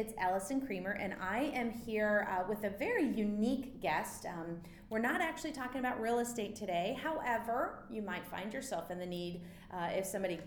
It's 0.00 0.14
Allison 0.16 0.62
Creamer, 0.62 0.92
and 0.92 1.14
I 1.20 1.52
am 1.54 1.70
here 1.70 2.26
uh, 2.30 2.48
with 2.48 2.64
a 2.64 2.70
very 2.70 3.06
unique 3.06 3.82
guest. 3.82 4.24
Um, 4.24 4.56
we're 4.88 4.98
not 4.98 5.20
actually 5.20 5.52
talking 5.52 5.78
about 5.78 6.00
real 6.00 6.20
estate 6.20 6.56
today. 6.56 6.98
However, 7.02 7.84
you 7.90 8.00
might 8.00 8.26
find 8.26 8.50
yourself 8.50 8.90
in 8.90 8.98
the 8.98 9.04
need 9.04 9.42
uh, 9.70 9.90
if 9.92 10.06
somebody 10.06 10.40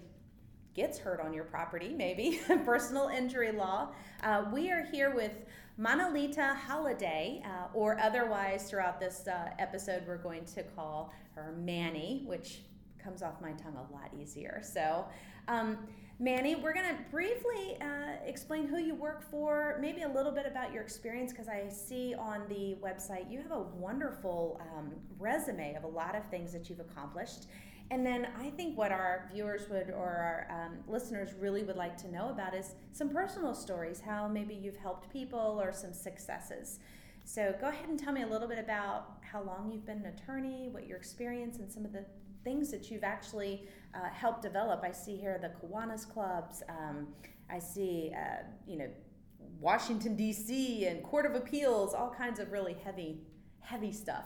gets 0.74 0.98
hurt 0.98 1.22
on 1.22 1.36
your 1.36 1.44
property, 1.44 1.94
maybe 1.96 2.40
personal 2.66 3.10
injury 3.10 3.52
law. 3.52 3.90
Uh, 4.24 4.46
we 4.52 4.72
are 4.72 4.88
here 4.92 5.14
with 5.14 5.34
Manolita 5.80 6.56
Holiday, 6.56 7.44
uh, 7.46 7.68
or 7.76 8.00
otherwise 8.00 8.68
throughout 8.68 9.00
this 9.00 9.28
uh, 9.28 9.52
episode, 9.60 10.02
we're 10.08 10.18
going 10.18 10.46
to 10.46 10.64
call 10.64 11.14
her 11.36 11.54
Manny, 11.60 12.24
which 12.26 12.62
comes 13.04 13.22
off 13.22 13.42
my 13.42 13.52
tongue 13.52 13.78
a 13.78 13.94
lot 13.94 14.10
easier. 14.20 14.62
So, 14.64 15.06
um, 15.48 15.78
Manny, 16.20 16.56
we're 16.56 16.74
going 16.74 16.88
to 16.88 17.02
briefly 17.12 17.78
uh, 17.82 18.24
explain 18.26 18.68
who 18.68 18.78
you 18.78 18.96
work 18.96 19.30
for, 19.30 19.78
maybe 19.82 20.04
a 20.04 20.08
little 20.08 20.32
bit 20.32 20.46
about 20.46 20.72
your 20.72 20.84
experience, 20.84 21.32
because 21.32 21.48
I 21.48 21.68
see 21.68 22.14
on 22.14 22.44
the 22.48 22.76
website 22.82 23.30
you 23.32 23.42
have 23.42 23.52
a 23.52 23.60
wonderful 23.60 24.62
um, 24.78 24.92
resume 25.20 25.76
of 25.76 25.84
a 25.84 25.88
lot 25.88 26.16
of 26.16 26.24
things 26.28 26.54
that 26.54 26.70
you've 26.70 26.80
accomplished. 26.80 27.48
And 27.92 28.06
then 28.06 28.28
I 28.40 28.50
think 28.52 28.78
what 28.78 28.92
our 28.92 29.30
viewers 29.34 29.70
would 29.70 29.90
or 29.90 30.08
our 30.08 30.48
um, 30.50 30.78
listeners 30.88 31.34
really 31.40 31.64
would 31.64 31.76
like 31.76 31.98
to 31.98 32.12
know 32.12 32.30
about 32.30 32.56
is 32.56 32.76
some 32.92 33.10
personal 33.10 33.54
stories, 33.54 34.00
how 34.00 34.28
maybe 34.28 34.54
you've 34.54 34.78
helped 34.78 35.12
people 35.12 35.60
or 35.62 35.72
some 35.74 35.94
successes. 35.94 36.80
So 37.26 37.56
go 37.60 37.70
ahead 37.70 37.90
and 37.90 38.00
tell 38.00 38.14
me 38.14 38.24
a 38.24 38.28
little 38.28 38.48
bit 38.48 38.60
about 38.60 39.18
how 39.22 39.42
long 39.42 39.72
you've 39.72 39.86
been 39.86 40.00
an 40.00 40.14
attorney, 40.18 40.70
what 40.72 40.88
your 40.88 40.98
experience, 40.98 41.58
and 41.58 41.72
some 41.72 41.86
of 41.86 41.94
the 41.94 42.06
things 42.44 42.72
that 42.72 42.92
you've 42.92 43.04
actually 43.04 43.68
uh, 43.94 44.10
helped 44.10 44.42
develop. 44.42 44.84
I 44.84 44.92
see 44.92 45.16
here 45.16 45.40
the 45.42 45.52
Kiwanis 45.66 46.12
clubs. 46.12 46.64
Um, 46.70 47.08
I 47.50 47.60
see, 47.60 48.12
uh, 48.16 48.44
you 48.68 48.78
know, 48.78 48.90
Washington 49.60 50.16
D.C. 50.16 50.86
and 50.86 51.04
Court 51.04 51.26
of 51.26 51.36
Appeals, 51.36 51.94
all 51.94 52.10
kinds 52.10 52.40
of 52.40 52.52
really 52.52 52.76
heavy, 52.84 53.22
heavy 53.60 53.92
stuff. 53.92 54.26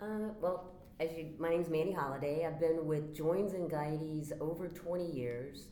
Uh, 0.00 0.30
well, 0.40 0.72
as 1.00 1.10
you, 1.16 1.30
my 1.38 1.48
name's 1.48 1.68
Manny 1.68 1.92
Holiday. 1.92 2.46
I've 2.46 2.60
been 2.60 2.86
with 2.86 3.14
Joynes 3.14 3.54
and 3.54 3.70
Gaidies 3.70 4.32
over 4.40 4.68
20 4.68 5.10
years, 5.10 5.64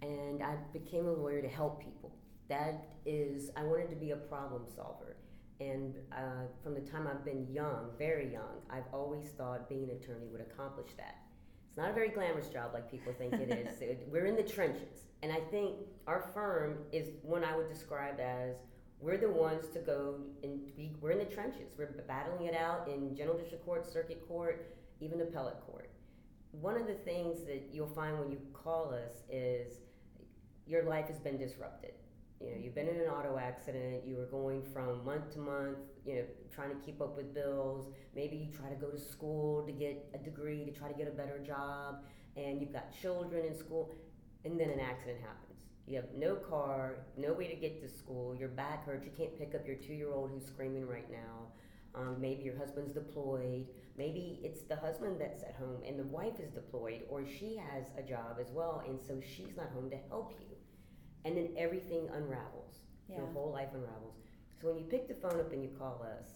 and 0.00 0.42
I 0.42 0.56
became 0.72 1.06
a 1.06 1.12
lawyer 1.12 1.42
to 1.42 1.48
help 1.48 1.82
people. 1.82 2.14
That 2.48 2.86
is, 3.04 3.50
I 3.56 3.64
wanted 3.64 3.90
to 3.90 3.96
be 3.96 4.12
a 4.12 4.16
problem 4.16 4.62
solver. 4.74 5.15
And 5.60 5.94
uh, 6.12 6.46
from 6.62 6.74
the 6.74 6.80
time 6.80 7.06
I've 7.06 7.24
been 7.24 7.46
young, 7.50 7.90
very 7.98 8.30
young, 8.30 8.60
I've 8.68 8.84
always 8.92 9.28
thought 9.30 9.68
being 9.68 9.84
an 9.84 9.96
attorney 9.96 10.26
would 10.30 10.42
accomplish 10.42 10.90
that. 10.98 11.18
It's 11.68 11.78
not 11.78 11.90
a 11.90 11.94
very 11.94 12.08
glamorous 12.08 12.48
job 12.48 12.72
like 12.74 12.90
people 12.90 13.12
think 13.18 13.32
it 13.34 13.50
is. 13.50 13.98
we're 14.10 14.26
in 14.26 14.36
the 14.36 14.42
trenches. 14.42 15.06
And 15.22 15.32
I 15.32 15.40
think 15.50 15.76
our 16.06 16.30
firm 16.34 16.78
is 16.92 17.08
one 17.22 17.42
I 17.42 17.56
would 17.56 17.68
describe 17.68 18.20
as 18.20 18.56
we're 19.00 19.16
the 19.16 19.30
ones 19.30 19.68
to 19.74 19.78
go 19.80 20.16
and 20.42 20.60
we, 20.76 20.92
we're 21.00 21.12
in 21.12 21.18
the 21.18 21.24
trenches. 21.24 21.72
We're 21.76 22.04
battling 22.06 22.46
it 22.46 22.54
out 22.54 22.88
in 22.88 23.14
general 23.16 23.36
district 23.36 23.64
court, 23.64 23.90
circuit 23.90 24.26
court, 24.28 24.74
even 25.00 25.20
appellate 25.20 25.60
court. 25.66 25.90
One 26.52 26.76
of 26.76 26.86
the 26.86 26.94
things 26.94 27.44
that 27.44 27.70
you'll 27.72 27.88
find 27.88 28.18
when 28.18 28.30
you 28.30 28.38
call 28.52 28.94
us 28.94 29.22
is 29.30 29.74
your 30.66 30.82
life 30.84 31.08
has 31.08 31.18
been 31.18 31.38
disrupted 31.38 31.92
you 32.40 32.50
know, 32.50 32.56
you've 32.62 32.74
been 32.74 32.88
in 32.88 32.96
an 32.96 33.08
auto 33.08 33.38
accident, 33.38 34.02
you 34.06 34.16
were 34.16 34.26
going 34.26 34.62
from 34.62 35.04
month 35.04 35.32
to 35.34 35.38
month, 35.38 35.78
you 36.04 36.16
know, 36.16 36.24
trying 36.54 36.68
to 36.68 36.76
keep 36.84 37.00
up 37.00 37.16
with 37.16 37.34
bills. 37.34 37.86
Maybe 38.14 38.36
you 38.36 38.52
try 38.52 38.68
to 38.68 38.74
go 38.74 38.88
to 38.88 38.98
school 38.98 39.64
to 39.64 39.72
get 39.72 40.08
a 40.14 40.18
degree, 40.18 40.64
to 40.64 40.70
try 40.70 40.88
to 40.88 40.94
get 40.94 41.08
a 41.08 41.12
better 41.12 41.38
job, 41.38 42.04
and 42.36 42.60
you've 42.60 42.72
got 42.72 42.92
children 43.00 43.46
in 43.46 43.56
school, 43.56 43.94
and 44.44 44.60
then 44.60 44.68
an 44.68 44.80
accident 44.80 45.18
happens. 45.20 45.42
You 45.86 45.96
have 45.96 46.12
no 46.14 46.34
car, 46.34 46.96
no 47.16 47.32
way 47.32 47.48
to 47.48 47.56
get 47.56 47.80
to 47.80 47.88
school, 47.88 48.34
your 48.34 48.48
back 48.48 48.84
hurts, 48.84 49.06
you 49.06 49.12
can't 49.16 49.36
pick 49.38 49.54
up 49.54 49.66
your 49.66 49.76
two 49.76 49.94
year 49.94 50.12
old 50.12 50.30
who's 50.30 50.44
screaming 50.44 50.86
right 50.86 51.10
now. 51.10 51.46
Um, 51.94 52.16
maybe 52.20 52.42
your 52.42 52.58
husband's 52.58 52.92
deployed. 52.92 53.68
Maybe 53.96 54.40
it's 54.42 54.60
the 54.62 54.76
husband 54.76 55.16
that's 55.18 55.42
at 55.42 55.54
home 55.54 55.80
and 55.86 55.98
the 55.98 56.04
wife 56.04 56.38
is 56.38 56.50
deployed, 56.50 57.04
or 57.08 57.24
she 57.24 57.56
has 57.56 57.86
a 57.96 58.02
job 58.02 58.36
as 58.38 58.50
well, 58.50 58.82
and 58.86 59.00
so 59.00 59.20
she's 59.24 59.56
not 59.56 59.70
home 59.70 59.88
to 59.88 59.96
help 60.10 60.34
you 60.38 60.55
and 61.26 61.36
then 61.36 61.48
everything 61.58 62.08
unravels. 62.14 62.78
Yeah. 63.08 63.18
Your 63.18 63.26
whole 63.26 63.52
life 63.52 63.68
unravels. 63.74 64.14
So 64.60 64.68
when 64.68 64.78
you 64.78 64.84
pick 64.84 65.08
the 65.08 65.14
phone 65.14 65.40
up 65.40 65.52
and 65.52 65.62
you 65.62 65.70
call 65.78 66.04
us, 66.18 66.30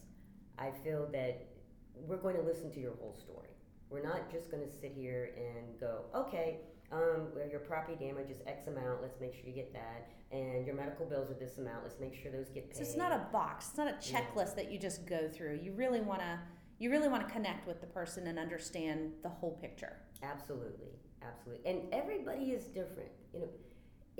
I 0.59 0.71
feel 0.83 1.09
that 1.13 1.47
we're 1.95 2.17
going 2.17 2.35
to 2.35 2.41
listen 2.41 2.71
to 2.73 2.79
your 2.79 2.93
whole 2.99 3.15
story. 3.15 3.49
We're 3.89 4.03
not 4.03 4.31
just 4.31 4.51
going 4.51 4.63
to 4.63 4.69
sit 4.69 4.93
here 4.95 5.31
and 5.35 5.79
go, 5.79 6.03
okay, 6.15 6.59
um, 6.91 7.27
your 7.49 7.61
property 7.61 7.97
damage 7.99 8.29
is 8.29 8.37
X 8.45 8.67
amount. 8.67 9.01
Let's 9.01 9.19
make 9.19 9.33
sure 9.33 9.43
you 9.45 9.53
get 9.53 9.73
that. 9.73 10.09
And 10.31 10.65
your 10.65 10.75
medical 10.75 11.05
bills 11.05 11.29
are 11.31 11.35
this 11.35 11.57
amount. 11.57 11.83
Let's 11.83 11.99
make 11.99 12.15
sure 12.15 12.31
those 12.31 12.49
get 12.49 12.69
paid. 12.69 12.77
So 12.77 12.83
it's 12.83 12.97
not 12.97 13.11
a 13.11 13.27
box. 13.31 13.69
It's 13.69 13.77
not 13.77 13.87
a 13.87 13.97
checklist 13.97 14.55
yeah. 14.55 14.63
that 14.63 14.71
you 14.71 14.77
just 14.77 15.05
go 15.05 15.29
through. 15.29 15.59
You 15.61 15.73
really 15.73 16.01
want 16.01 16.21
to 16.21 16.39
you 16.79 16.89
really 16.89 17.09
want 17.09 17.27
to 17.27 17.31
connect 17.31 17.67
with 17.67 17.79
the 17.79 17.85
person 17.85 18.25
and 18.25 18.39
understand 18.39 19.11
the 19.21 19.29
whole 19.29 19.51
picture. 19.61 19.97
Absolutely, 20.23 20.97
absolutely. 21.21 21.69
And 21.69 21.81
everybody 21.93 22.45
is 22.45 22.65
different. 22.65 23.11
You 23.35 23.41
know, 23.41 23.47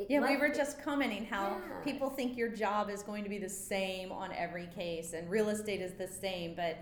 it 0.01 0.07
yeah, 0.09 0.27
we 0.27 0.37
were 0.37 0.49
just 0.49 0.81
commenting 0.81 1.25
how 1.25 1.49
yeah. 1.49 1.79
people 1.83 2.09
think 2.09 2.37
your 2.37 2.49
job 2.49 2.89
is 2.89 3.03
going 3.03 3.23
to 3.23 3.29
be 3.29 3.37
the 3.37 3.49
same 3.49 4.11
on 4.11 4.31
every 4.33 4.67
case, 4.67 5.13
and 5.13 5.29
real 5.29 5.49
estate 5.49 5.81
is 5.81 5.93
the 5.93 6.07
same, 6.07 6.55
but 6.55 6.77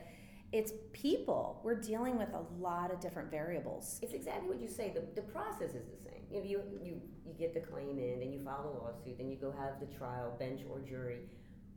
it's 0.51 0.73
people. 0.93 1.61
We're 1.63 1.79
dealing 1.79 2.17
with 2.17 2.29
a 2.33 2.43
lot 2.59 2.91
of 2.91 2.99
different 2.99 3.29
variables. 3.29 3.99
It's 4.01 4.13
exactly 4.13 4.49
what 4.49 4.61
you 4.61 4.67
say. 4.67 4.91
The, 4.93 5.03
the 5.15 5.27
process 5.27 5.75
is 5.75 5.85
the 5.85 6.09
same. 6.09 6.23
You, 6.31 6.39
know, 6.39 6.45
you, 6.45 6.63
you, 6.83 7.01
you 7.25 7.33
get 7.37 7.53
the 7.53 7.59
claim 7.59 7.99
in, 7.99 8.19
then 8.19 8.31
you 8.31 8.43
file 8.43 8.65
a 8.65 8.83
lawsuit, 8.83 9.17
then 9.17 9.29
you 9.29 9.35
go 9.35 9.51
have 9.51 9.79
the 9.79 9.85
trial, 9.97 10.35
bench, 10.39 10.61
or 10.69 10.79
jury. 10.79 11.19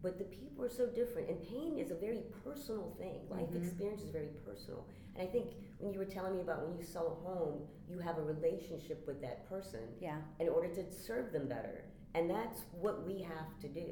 But 0.03 0.19
the 0.19 0.25
people 0.25 0.65
are 0.65 0.71
so 0.71 0.87
different, 0.87 1.29
and 1.29 1.41
pain 1.49 1.79
is 1.79 1.93
a 1.93 1.95
very 1.95 2.23
personal 2.45 2.95
thing. 2.99 3.21
Life 3.31 3.47
mm-hmm. 3.47 3.65
experience 3.65 4.03
is 4.03 4.11
very 4.11 4.31
personal. 4.45 4.85
And 5.15 5.29
I 5.29 5.31
think 5.31 5.51
when 5.79 5.93
you 5.93 5.99
were 6.01 6.05
telling 6.05 6.35
me 6.35 6.41
about 6.41 6.67
when 6.67 6.77
you 6.77 6.85
sell 6.85 7.19
a 7.21 7.29
home, 7.29 7.63
you 7.89 7.99
have 7.99 8.19
a 8.19 8.23
relationship 8.23 9.07
with 9.07 9.21
that 9.23 9.49
person 9.49 9.81
yeah. 10.01 10.17
in 10.41 10.49
order 10.49 10.69
to 10.75 10.91
serve 10.91 11.33
them 11.33 11.47
better. 11.47 11.85
And 12.15 12.29
that's 12.29 12.63
what 12.73 13.07
we 13.07 13.23
have 13.23 13.59
to 13.61 13.69
do. 13.69 13.91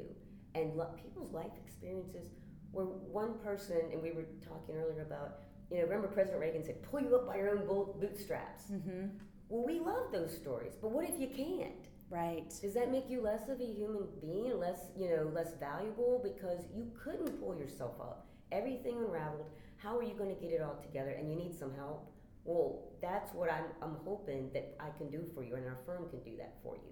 And 0.53 0.75
lo- 0.75 0.93
people's 1.01 1.31
life 1.31 1.51
experiences 1.65 2.27
were 2.73 2.85
one 2.85 3.39
person, 3.39 3.81
and 3.91 4.01
we 4.01 4.11
were 4.11 4.25
talking 4.47 4.75
earlier 4.75 5.01
about, 5.03 5.39
you 5.69 5.77
know, 5.77 5.83
remember 5.83 6.07
President 6.07 6.41
Reagan 6.41 6.63
said, 6.63 6.83
pull 6.83 7.01
you 7.01 7.15
up 7.15 7.25
by 7.27 7.37
your 7.37 7.57
own 7.57 7.65
bootstraps. 7.99 8.65
Mm-hmm. 8.65 9.07
Well, 9.49 9.65
we 9.65 9.79
love 9.79 10.11
those 10.11 10.35
stories, 10.35 10.73
but 10.81 10.91
what 10.91 11.09
if 11.09 11.19
you 11.19 11.27
can't? 11.27 11.87
Right. 12.11 12.53
Does 12.61 12.73
that 12.73 12.91
make 12.91 13.09
you 13.09 13.21
less 13.21 13.47
of 13.47 13.61
a 13.61 13.65
human 13.65 14.09
being, 14.19 14.59
less, 14.59 14.79
you 14.97 15.09
know, 15.09 15.31
less 15.33 15.53
valuable 15.57 16.19
because 16.21 16.65
you 16.75 16.91
couldn't 17.01 17.39
pull 17.39 17.55
yourself 17.55 17.93
up? 18.01 18.27
Everything 18.51 18.97
unraveled. 18.97 19.47
How 19.77 19.97
are 19.97 20.03
you 20.03 20.13
going 20.15 20.35
to 20.35 20.41
get 20.41 20.51
it 20.51 20.61
all 20.61 20.75
together? 20.75 21.11
And 21.11 21.29
you 21.29 21.37
need 21.37 21.57
some 21.57 21.73
help. 21.73 22.11
Well, 22.43 22.91
that's 23.01 23.33
what 23.33 23.49
I'm, 23.49 23.63
I'm 23.81 23.95
hoping 24.03 24.51
that 24.53 24.75
I 24.79 24.89
can 24.97 25.09
do 25.09 25.23
for 25.33 25.41
you, 25.41 25.55
and 25.55 25.65
our 25.65 25.77
firm 25.85 26.09
can 26.09 26.21
do 26.23 26.35
that 26.37 26.55
for 26.61 26.75
you. 26.75 26.91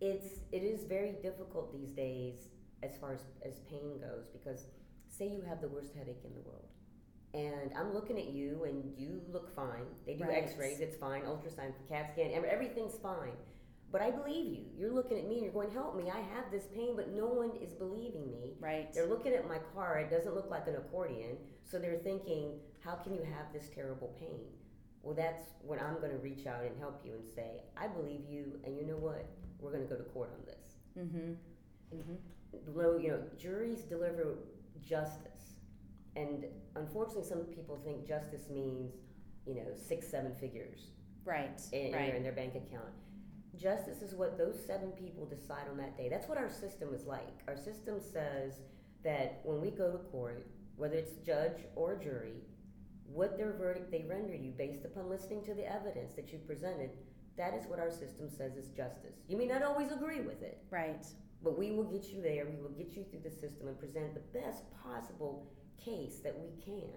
It's 0.00 0.40
it 0.52 0.62
is 0.62 0.84
very 0.84 1.16
difficult 1.20 1.72
these 1.72 1.90
days 1.90 2.34
as 2.84 2.96
far 2.98 3.14
as, 3.14 3.22
as 3.44 3.58
pain 3.68 3.98
goes 3.98 4.26
because 4.32 4.66
say 5.08 5.26
you 5.26 5.42
have 5.48 5.60
the 5.60 5.66
worst 5.66 5.92
headache 5.96 6.22
in 6.24 6.32
the 6.34 6.40
world, 6.42 6.68
and 7.34 7.72
I'm 7.76 7.92
looking 7.92 8.18
at 8.18 8.28
you 8.28 8.64
and 8.64 8.96
you 8.96 9.20
look 9.32 9.54
fine. 9.56 9.86
They 10.06 10.14
do 10.14 10.24
right. 10.24 10.44
X-rays, 10.44 10.78
it's 10.78 10.96
fine. 10.96 11.22
Ultrasound, 11.22 11.72
CAT 11.88 12.12
scan, 12.12 12.30
everything's 12.48 12.94
fine. 13.02 13.32
But 13.90 14.02
I 14.02 14.10
believe 14.10 14.46
you. 14.46 14.64
You're 14.76 14.92
looking 14.92 15.18
at 15.18 15.26
me 15.26 15.36
and 15.36 15.44
you're 15.44 15.52
going, 15.52 15.70
help 15.70 15.96
me. 15.96 16.10
I 16.10 16.20
have 16.34 16.50
this 16.50 16.66
pain, 16.74 16.94
but 16.94 17.14
no 17.14 17.26
one 17.26 17.52
is 17.62 17.72
believing 17.72 18.30
me. 18.30 18.52
Right. 18.60 18.92
They're 18.92 19.08
looking 19.08 19.32
at 19.32 19.48
my 19.48 19.58
car. 19.74 19.98
It 19.98 20.10
doesn't 20.10 20.34
look 20.34 20.50
like 20.50 20.66
an 20.66 20.76
accordion. 20.76 21.38
So 21.64 21.78
they're 21.78 21.98
thinking, 21.98 22.60
how 22.84 22.96
can 22.96 23.14
you 23.14 23.22
have 23.22 23.52
this 23.52 23.70
terrible 23.74 24.14
pain? 24.20 24.44
Well, 25.02 25.14
that's 25.14 25.44
when 25.62 25.78
I'm 25.78 25.94
going 26.00 26.10
to 26.10 26.18
reach 26.18 26.46
out 26.46 26.64
and 26.64 26.78
help 26.78 27.00
you 27.04 27.12
and 27.12 27.24
say, 27.34 27.62
I 27.76 27.86
believe 27.86 28.22
you, 28.28 28.60
and 28.64 28.76
you 28.76 28.86
know 28.86 28.96
what? 28.96 29.26
We're 29.58 29.70
going 29.70 29.88
to 29.88 29.88
go 29.88 29.96
to 29.96 30.04
court 30.10 30.32
on 30.38 30.44
this. 30.44 30.76
Mm-hmm. 30.98 31.96
Mm-hmm. 31.96 32.74
Well, 32.74 33.00
You 33.00 33.08
know, 33.08 33.22
juries 33.38 33.80
deliver 33.82 34.38
justice. 34.86 35.60
And 36.14 36.44
unfortunately, 36.76 37.24
some 37.24 37.40
people 37.44 37.80
think 37.84 38.06
justice 38.06 38.50
means, 38.50 38.92
you 39.46 39.54
know, 39.54 39.68
six, 39.76 40.08
seven 40.08 40.34
figures. 40.34 40.90
Right. 41.24 41.60
In, 41.72 41.92
right. 41.92 42.14
in 42.14 42.22
their 42.22 42.32
bank 42.32 42.54
account 42.54 42.92
Justice 43.58 44.02
is 44.02 44.14
what 44.14 44.38
those 44.38 44.56
seven 44.66 44.92
people 44.92 45.26
decide 45.26 45.68
on 45.70 45.76
that 45.78 45.96
day. 45.96 46.08
That's 46.08 46.28
what 46.28 46.38
our 46.38 46.50
system 46.50 46.94
is 46.94 47.06
like. 47.06 47.42
Our 47.48 47.56
system 47.56 48.00
says 48.00 48.60
that 49.02 49.40
when 49.42 49.60
we 49.60 49.70
go 49.70 49.90
to 49.90 49.98
court, 49.98 50.46
whether 50.76 50.94
it's 50.94 51.16
judge 51.26 51.64
or 51.74 51.96
jury, 51.96 52.34
what 53.12 53.36
their 53.36 53.52
verdict 53.52 53.90
they 53.90 54.04
render 54.08 54.34
you 54.34 54.52
based 54.56 54.84
upon 54.84 55.08
listening 55.08 55.42
to 55.44 55.54
the 55.54 55.66
evidence 55.66 56.14
that 56.14 56.30
you 56.30 56.38
presented, 56.38 56.90
that 57.36 57.54
is 57.54 57.66
what 57.66 57.80
our 57.80 57.90
system 57.90 58.28
says 58.28 58.56
is 58.56 58.68
justice. 58.68 59.16
You 59.28 59.36
may 59.36 59.46
not 59.46 59.62
always 59.62 59.90
agree 59.90 60.20
with 60.20 60.42
it. 60.42 60.62
Right. 60.70 61.04
But 61.42 61.58
we 61.58 61.70
will 61.72 61.84
get 61.84 62.10
you 62.10 62.20
there. 62.20 62.46
We 62.46 62.60
will 62.60 62.76
get 62.76 62.96
you 62.96 63.04
through 63.10 63.22
the 63.24 63.30
system 63.30 63.68
and 63.68 63.78
present 63.78 64.14
the 64.14 64.38
best 64.38 64.64
possible 64.82 65.50
case 65.82 66.18
that 66.24 66.36
we 66.38 66.50
can. 66.64 66.90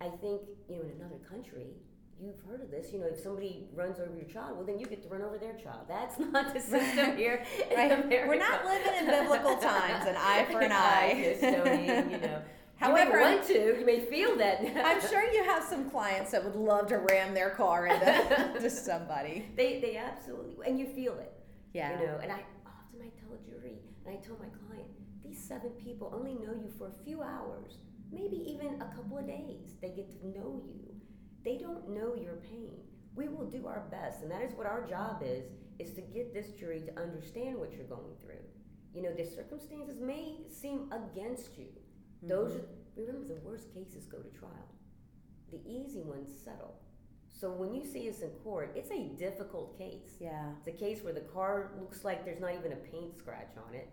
I 0.00 0.08
think, 0.08 0.42
you 0.68 0.76
know, 0.76 0.82
in 0.82 0.90
another 1.00 1.20
country, 1.28 1.76
you've 2.22 2.40
heard 2.48 2.60
of 2.62 2.70
this. 2.70 2.92
You 2.92 3.00
know, 3.00 3.06
if 3.06 3.18
somebody 3.18 3.66
runs 3.74 3.98
over 3.98 4.14
your 4.14 4.26
child, 4.28 4.56
well, 4.56 4.66
then 4.66 4.78
you 4.78 4.86
get 4.86 5.02
to 5.02 5.08
run 5.08 5.22
over 5.22 5.38
their 5.38 5.54
child. 5.54 5.86
That's 5.88 6.18
not 6.32 6.52
the 6.54 6.60
system 6.60 7.16
here 7.16 7.44
in 7.70 7.76
Right. 7.76 7.92
America. 7.92 8.28
We're 8.28 8.38
not 8.38 8.64
living 8.64 8.94
in 9.00 9.06
biblical 9.06 9.56
times, 9.56 10.06
an 10.06 10.16
eye 10.16 10.46
for 10.50 10.60
an 10.60 10.72
eye. 10.92 11.14
Yes, 11.16 11.40
Tony, 11.40 11.86
you 12.12 12.18
know. 12.20 12.42
However, 12.76 13.18
you 13.18 13.24
want 13.26 13.46
to, 13.48 13.78
you 13.78 13.84
may 13.84 14.00
feel 14.00 14.36
that. 14.36 14.60
I'm 14.84 15.00
sure 15.02 15.22
you 15.32 15.44
have 15.44 15.62
some 15.64 15.90
clients 15.90 16.30
that 16.30 16.42
would 16.44 16.56
love 16.56 16.86
to 16.88 16.98
ram 16.98 17.34
their 17.34 17.50
car 17.50 17.86
into 17.86 18.58
to 18.60 18.70
somebody. 18.70 19.46
they 19.54 19.80
they 19.80 19.96
absolutely 19.96 20.66
and 20.66 20.78
you 20.78 20.86
feel 20.86 21.12
it. 21.18 21.32
Yeah. 21.74 22.00
You 22.00 22.06
know, 22.06 22.18
and 22.22 22.32
I 22.32 22.42
often 22.66 23.00
I 23.02 23.10
tell 23.20 23.34
a 23.34 23.50
jury 23.50 23.76
and 24.06 24.16
I 24.16 24.18
tell 24.26 24.36
my 24.38 24.48
client, 24.66 24.88
these 25.22 25.38
seven 25.46 25.70
people 25.72 26.10
only 26.16 26.32
know 26.34 26.54
you 26.54 26.72
for 26.78 26.88
a 26.88 27.04
few 27.04 27.20
hours, 27.22 27.76
maybe 28.10 28.36
even 28.50 28.80
a 28.80 28.86
couple 28.96 29.18
of 29.18 29.26
days. 29.26 29.76
They 29.82 29.90
get 29.90 30.08
to 30.18 30.26
know 30.28 30.62
you. 30.64 30.94
They 31.44 31.56
don't 31.56 31.88
know 31.88 32.14
your 32.14 32.36
pain. 32.36 32.78
We 33.14 33.28
will 33.28 33.46
do 33.46 33.66
our 33.66 33.84
best, 33.90 34.22
and 34.22 34.30
that 34.30 34.42
is 34.42 34.54
what 34.54 34.66
our 34.66 34.86
job 34.86 35.22
is, 35.24 35.44
is 35.78 35.94
to 35.94 36.00
get 36.00 36.32
this 36.32 36.50
jury 36.50 36.82
to 36.82 37.00
understand 37.00 37.58
what 37.58 37.72
you're 37.72 37.86
going 37.86 38.14
through. 38.20 38.44
You 38.94 39.02
know, 39.02 39.14
the 39.14 39.24
circumstances 39.24 40.00
may 40.00 40.36
seem 40.50 40.92
against 40.92 41.58
you. 41.58 41.68
Those 42.22 42.52
mm-hmm. 42.52 42.60
are, 42.60 43.06
remember 43.06 43.28
the 43.28 43.40
worst 43.42 43.72
cases 43.72 44.06
go 44.06 44.18
to 44.18 44.38
trial. 44.38 44.68
The 45.50 45.60
easy 45.66 46.02
ones 46.02 46.30
settle. 46.44 46.74
So 47.32 47.50
when 47.50 47.72
you 47.72 47.84
see 47.84 48.08
us 48.10 48.20
in 48.20 48.30
court, 48.44 48.72
it's 48.76 48.90
a 48.90 49.16
difficult 49.16 49.78
case. 49.78 50.16
Yeah. 50.20 50.50
It's 50.58 50.68
a 50.68 50.78
case 50.78 51.02
where 51.02 51.14
the 51.14 51.20
car 51.20 51.70
looks 51.80 52.04
like 52.04 52.24
there's 52.24 52.40
not 52.40 52.54
even 52.54 52.72
a 52.72 52.76
paint 52.76 53.16
scratch 53.16 53.52
on 53.66 53.74
it, 53.74 53.88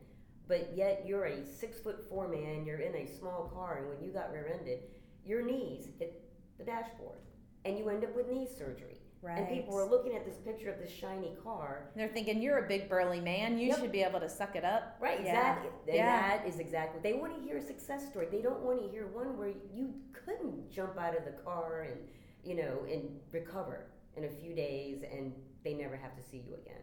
but 0.47 0.71
yet 0.75 1.03
you're 1.05 1.25
a 1.25 1.45
six 1.45 1.79
foot 1.79 2.07
four 2.09 2.27
man, 2.27 2.65
you're 2.65 2.79
in 2.79 2.95
a 2.95 3.17
small 3.17 3.50
car, 3.53 3.77
and 3.77 3.88
when 3.88 4.03
you 4.03 4.11
got 4.11 4.31
rear 4.33 4.51
ended, 4.59 4.79
your 5.25 5.43
knees 5.43 5.88
hit 5.97 6.23
the 6.57 6.65
dashboard, 6.65 7.19
and 7.65 7.77
you 7.77 7.89
end 7.89 8.04
up 8.04 8.15
with 8.15 8.30
knee 8.30 8.48
surgery. 8.48 9.01
Right. 9.21 9.39
And 9.39 9.48
people 9.50 9.77
are 9.77 9.89
looking 9.89 10.13
at 10.15 10.25
this 10.25 10.38
picture 10.38 10.71
of 10.71 10.80
this 10.80 10.92
shiny 10.92 11.36
car. 11.44 11.89
They're 11.95 12.07
thinking 12.07 12.39
you're 12.42 12.63
a 12.63 12.68
big 12.68 12.88
burly 12.88 13.19
man. 13.19 13.57
You 13.57 13.69
Yep. 13.69 13.80
should 13.80 13.92
be 13.92 14.04
able 14.04 14.19
to 14.19 14.30
suck 14.30 14.56
it 14.56 14.63
up. 14.63 14.95
Right, 15.00 15.19
Yeah. 15.21 15.25
exactly. 15.56 15.69
And 15.88 15.95
Yeah. 15.98 16.38
that 16.38 16.48
is 16.48 16.59
exactly. 16.59 17.01
They 17.01 17.18
want 17.18 17.33
to 17.36 17.42
hear 17.42 17.57
a 17.57 17.62
success 17.62 18.07
story. 18.07 18.27
They 18.27 18.42
don't 18.44 18.62
want 18.63 18.80
to 18.80 18.88
hear 18.88 19.07
one 19.07 19.36
where 19.38 19.54
you 19.74 19.94
couldn't 20.13 20.69
jump 20.69 20.98
out 21.00 21.18
of 21.18 21.25
the 21.25 21.31
car 21.31 21.81
and, 21.81 22.07
you 22.44 22.56
know, 22.56 22.86
and 22.89 23.19
recover 23.31 23.88
in 24.15 24.25
a 24.25 24.30
few 24.30 24.53
days 24.53 25.03
and 25.03 25.33
they 25.63 25.74
never 25.74 25.95
have 25.95 26.15
to 26.15 26.21
see 26.21 26.38
you 26.38 26.53
again. 26.53 26.81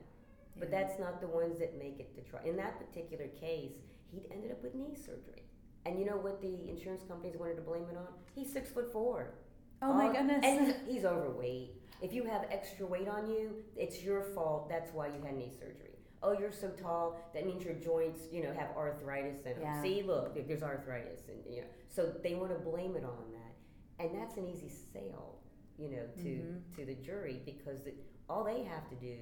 But 0.56 0.70
that's 0.70 0.98
not 0.98 1.20
the 1.20 1.28
ones 1.28 1.58
that 1.60 1.78
make 1.78 1.98
it 2.00 2.14
to 2.16 2.20
trial. 2.22 2.44
In 2.44 2.56
that 2.56 2.78
particular 2.78 3.28
case, 3.28 3.72
he'd 4.10 4.26
ended 4.30 4.50
up 4.50 4.62
with 4.62 4.74
knee 4.74 4.94
surgery. 4.94 5.44
And 5.86 5.98
you 5.98 6.04
know 6.04 6.16
what 6.16 6.40
the 6.40 6.68
insurance 6.68 7.02
companies 7.04 7.36
wanted 7.36 7.56
to 7.56 7.62
blame 7.62 7.88
it 7.90 7.96
on? 7.96 8.08
He's 8.34 8.52
six 8.52 8.70
foot 8.70 8.92
four. 8.92 9.34
Oh 9.84 9.92
my 9.92 10.06
All- 10.06 10.12
goodness. 10.12 10.40
And 10.44 10.74
he's, 10.88 11.04
overweight. 11.04 11.72
If 12.00 12.12
you 12.12 12.24
have 12.24 12.46
extra 12.50 12.86
weight 12.86 13.08
on 13.08 13.28
you, 13.30 13.56
it's 13.76 14.02
your 14.02 14.22
fault. 14.34 14.68
That's 14.68 14.90
why 14.92 15.08
you 15.08 15.22
had 15.24 15.36
knee 15.36 15.52
surgery. 15.58 15.90
Oh, 16.22 16.32
you're 16.32 16.52
so 16.52 16.70
tall. 16.70 17.20
That 17.34 17.44
means 17.44 17.62
your 17.64 17.74
joints, 17.74 18.22
you 18.32 18.42
know, 18.42 18.52
have 18.54 18.70
arthritis 18.76 19.40
in 19.44 19.52
them. 19.52 19.62
Yeah. 19.62 19.82
See, 19.82 20.02
look, 20.02 20.34
there- 20.34 20.44
there's 20.44 20.62
arthritis, 20.62 21.28
and 21.28 21.38
you 21.46 21.60
know. 21.62 21.66
So 21.90 22.06
they 22.22 22.34
want 22.34 22.50
to 22.52 22.58
blame 22.58 22.96
it 22.96 23.04
on 23.04 23.30
that, 23.32 24.04
and 24.04 24.14
that's 24.18 24.36
an 24.38 24.46
easy 24.48 24.68
sale, 24.70 25.38
you 25.78 25.90
know, 25.90 26.06
to 26.16 26.22
Mhm. 26.22 26.76
to 26.76 26.84
the 26.86 26.94
jury 26.94 27.42
because 27.44 27.86
it, 27.86 27.96
all 28.28 28.42
they 28.42 28.62
have 28.64 28.88
to 28.88 28.96
do. 28.96 29.18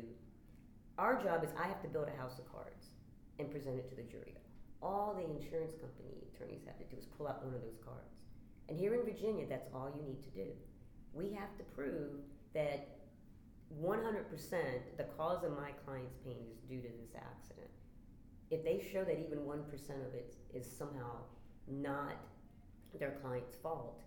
Our 0.98 1.20
job 1.20 1.42
is 1.42 1.50
I 1.58 1.66
have 1.66 1.82
to 1.82 1.88
build 1.88 2.06
a 2.08 2.16
house 2.16 2.38
of 2.38 2.50
cards 2.52 2.86
and 3.40 3.50
present 3.50 3.78
it 3.80 3.88
to 3.88 3.96
the 3.96 4.02
jury. 4.04 4.36
All 4.80 5.14
the 5.14 5.24
insurance 5.24 5.74
company 5.74 6.28
attorneys 6.32 6.64
have 6.66 6.78
to 6.78 6.84
do 6.84 6.96
is 6.96 7.06
pull 7.06 7.26
out 7.26 7.44
one 7.44 7.54
of 7.54 7.62
those 7.62 7.78
cards. 7.84 8.11
And 8.68 8.78
here 8.78 8.94
in 8.94 9.04
Virginia, 9.04 9.46
that's 9.48 9.68
all 9.74 9.92
you 9.94 10.02
need 10.02 10.22
to 10.22 10.30
do. 10.30 10.50
We 11.12 11.32
have 11.32 11.56
to 11.58 11.64
prove 11.74 12.12
that 12.54 12.88
100% 13.80 14.96
the 14.96 15.04
cause 15.16 15.44
of 15.44 15.52
my 15.52 15.70
client's 15.84 16.16
pain 16.24 16.44
is 16.52 16.60
due 16.68 16.80
to 16.80 16.88
this 16.88 17.14
accident. 17.16 17.68
If 18.50 18.64
they 18.64 18.84
show 18.92 19.04
that 19.04 19.18
even 19.18 19.38
1% 19.38 19.60
of 20.06 20.14
it 20.14 20.34
is 20.54 20.66
somehow 20.70 21.16
not 21.66 22.16
their 22.98 23.12
client's 23.22 23.56
fault, 23.56 24.02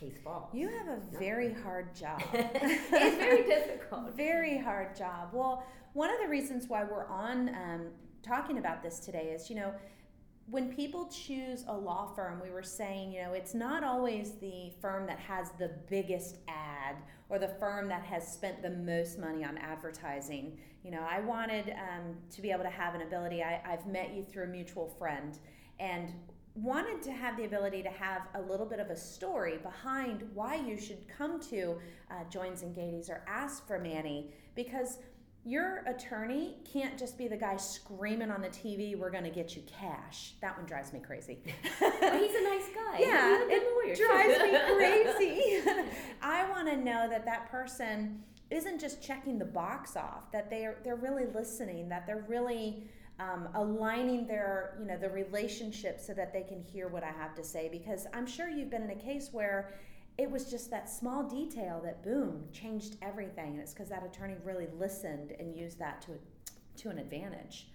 case 0.00 0.18
falls. 0.24 0.54
You 0.54 0.68
have 0.68 0.88
a 0.88 1.00
very 1.18 1.52
hard 1.52 1.94
job. 1.94 2.22
it's 2.32 3.16
very 3.16 3.42
difficult. 3.46 4.16
Very 4.16 4.58
hard 4.58 4.96
job. 4.96 5.28
Well, 5.32 5.64
one 5.92 6.10
of 6.10 6.20
the 6.20 6.28
reasons 6.28 6.68
why 6.68 6.84
we're 6.84 7.06
on 7.06 7.50
um, 7.50 7.86
talking 8.22 8.58
about 8.58 8.82
this 8.82 8.98
today 8.98 9.32
is, 9.34 9.50
you 9.50 9.56
know, 9.56 9.74
when 10.50 10.72
people 10.74 11.06
choose 11.06 11.64
a 11.68 11.72
law 11.72 12.06
firm, 12.14 12.40
we 12.42 12.50
were 12.50 12.62
saying, 12.62 13.12
you 13.12 13.22
know, 13.22 13.32
it's 13.32 13.54
not 13.54 13.84
always 13.84 14.32
the 14.40 14.72
firm 14.80 15.06
that 15.06 15.18
has 15.18 15.52
the 15.58 15.70
biggest 15.88 16.38
ad 16.48 16.96
or 17.28 17.38
the 17.38 17.48
firm 17.60 17.88
that 17.88 18.02
has 18.02 18.26
spent 18.26 18.60
the 18.60 18.70
most 18.70 19.18
money 19.18 19.44
on 19.44 19.56
advertising. 19.58 20.58
You 20.82 20.90
know, 20.90 21.06
I 21.08 21.20
wanted 21.20 21.70
um, 21.70 22.16
to 22.32 22.42
be 22.42 22.50
able 22.50 22.64
to 22.64 22.70
have 22.70 22.94
an 22.96 23.02
ability. 23.02 23.42
I, 23.44 23.60
I've 23.64 23.86
met 23.86 24.12
you 24.12 24.24
through 24.24 24.44
a 24.44 24.48
mutual 24.48 24.88
friend 24.98 25.38
and 25.78 26.12
wanted 26.54 27.00
to 27.00 27.12
have 27.12 27.36
the 27.36 27.44
ability 27.44 27.82
to 27.84 27.88
have 27.90 28.22
a 28.34 28.40
little 28.40 28.66
bit 28.66 28.80
of 28.80 28.90
a 28.90 28.96
story 28.96 29.58
behind 29.58 30.28
why 30.34 30.56
you 30.56 30.76
should 30.76 31.06
come 31.08 31.38
to 31.40 31.76
uh, 32.10 32.24
Joynes 32.28 32.62
and 32.62 32.74
Gaidies 32.74 33.08
or 33.08 33.22
ask 33.28 33.66
for 33.68 33.78
Manny 33.78 34.32
because 34.56 34.98
your 35.44 35.82
attorney 35.86 36.56
can't 36.70 36.98
just 36.98 37.16
be 37.16 37.26
the 37.26 37.36
guy 37.36 37.56
screaming 37.56 38.30
on 38.30 38.42
the 38.42 38.48
TV, 38.48 38.96
we're 38.98 39.10
going 39.10 39.24
to 39.24 39.30
get 39.30 39.56
you 39.56 39.62
cash. 39.62 40.34
That 40.42 40.56
one 40.56 40.66
drives 40.66 40.92
me 40.92 41.00
crazy. 41.00 41.38
But 41.80 42.20
he's 42.20 42.34
a 42.34 42.44
nice 42.44 42.68
guy. 42.74 42.80
Yeah, 42.98 43.38
he's 43.38 43.46
a 43.46 43.48
good 43.48 43.62
lawyer. 43.72 43.96
drives 43.96 44.42
me 44.42 44.58
crazy. 44.76 45.62
I 46.22 46.48
want 46.50 46.68
to 46.68 46.76
know 46.76 47.08
that 47.08 47.24
that 47.24 47.50
person 47.50 48.22
isn't 48.50 48.80
just 48.80 49.02
checking 49.02 49.38
the 49.38 49.44
box 49.44 49.96
off, 49.96 50.30
that 50.32 50.50
they're 50.50 50.78
they're 50.84 50.96
really 50.96 51.26
listening, 51.32 51.88
that 51.88 52.06
they're 52.06 52.24
really 52.28 52.84
um, 53.20 53.48
aligning 53.54 54.26
their 54.26 54.76
you 54.80 54.86
know 54.86 54.98
the 54.98 55.08
relationship 55.08 56.00
so 56.00 56.12
that 56.14 56.32
they 56.32 56.42
can 56.42 56.60
hear 56.60 56.88
what 56.88 57.04
I 57.04 57.12
have 57.12 57.34
to 57.36 57.44
say. 57.44 57.68
Because 57.70 58.06
I'm 58.12 58.26
sure 58.26 58.48
you've 58.48 58.70
been 58.70 58.82
in 58.82 58.90
a 58.90 58.96
case 58.96 59.28
where 59.32 59.72
it 60.20 60.30
was 60.30 60.50
just 60.50 60.70
that 60.70 60.88
small 60.90 61.22
detail 61.22 61.80
that 61.82 62.02
boom 62.04 62.44
changed 62.52 62.96
everything, 63.00 63.52
and 63.52 63.60
it's 63.60 63.72
because 63.72 63.88
that 63.88 64.04
attorney 64.04 64.36
really 64.44 64.68
listened 64.78 65.32
and 65.40 65.56
used 65.56 65.78
that 65.78 66.02
to 66.02 66.12
to 66.82 66.90
an 66.90 66.98
advantage. 66.98 67.68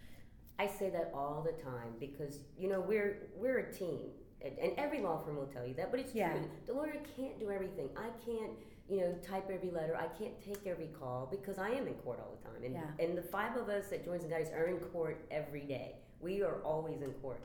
I 0.60 0.68
say 0.68 0.90
that 0.92 1.12
all 1.14 1.44
the 1.46 1.60
time 1.64 1.94
because 2.00 2.40
you 2.58 2.70
know 2.70 2.80
we're 2.80 3.30
we're 3.36 3.58
a 3.58 3.74
team, 3.74 4.02
and, 4.44 4.56
and 4.60 4.74
every 4.78 5.02
law 5.02 5.18
firm 5.24 5.38
will 5.38 5.48
tell 5.48 5.66
you 5.66 5.74
that. 5.74 5.90
But 5.90 6.00
it's 6.02 6.14
Yeah. 6.14 6.34
true. 6.34 6.50
The 6.68 6.74
lawyer 6.74 7.02
can't 7.18 7.40
do 7.40 7.50
everything. 7.50 7.90
I 7.98 8.10
can't, 8.24 8.52
you 8.88 9.00
know, 9.02 9.14
type 9.24 9.50
every 9.50 9.72
letter. 9.72 9.96
I 9.98 10.08
can't 10.20 10.40
take 10.40 10.68
every 10.68 10.90
call 11.00 11.28
because 11.32 11.58
I 11.58 11.70
am 11.70 11.88
in 11.88 11.96
court 11.96 12.20
all 12.20 12.38
the 12.38 12.48
time. 12.48 12.64
And 12.64 12.76
Yeah. 12.76 12.92
and 13.04 13.18
the 13.18 13.24
five 13.24 13.58
of 13.58 13.70
us 13.70 13.92
at 13.92 14.06
Joynes 14.06 14.24
and 14.24 14.32
Gaidies 14.32 14.54
are 14.56 14.68
in 14.68 14.78
court 14.80 15.26
every 15.32 15.62
day. 15.62 15.96
We 16.22 16.44
are 16.44 16.62
always 16.62 17.02
in 17.02 17.12
court. 17.24 17.42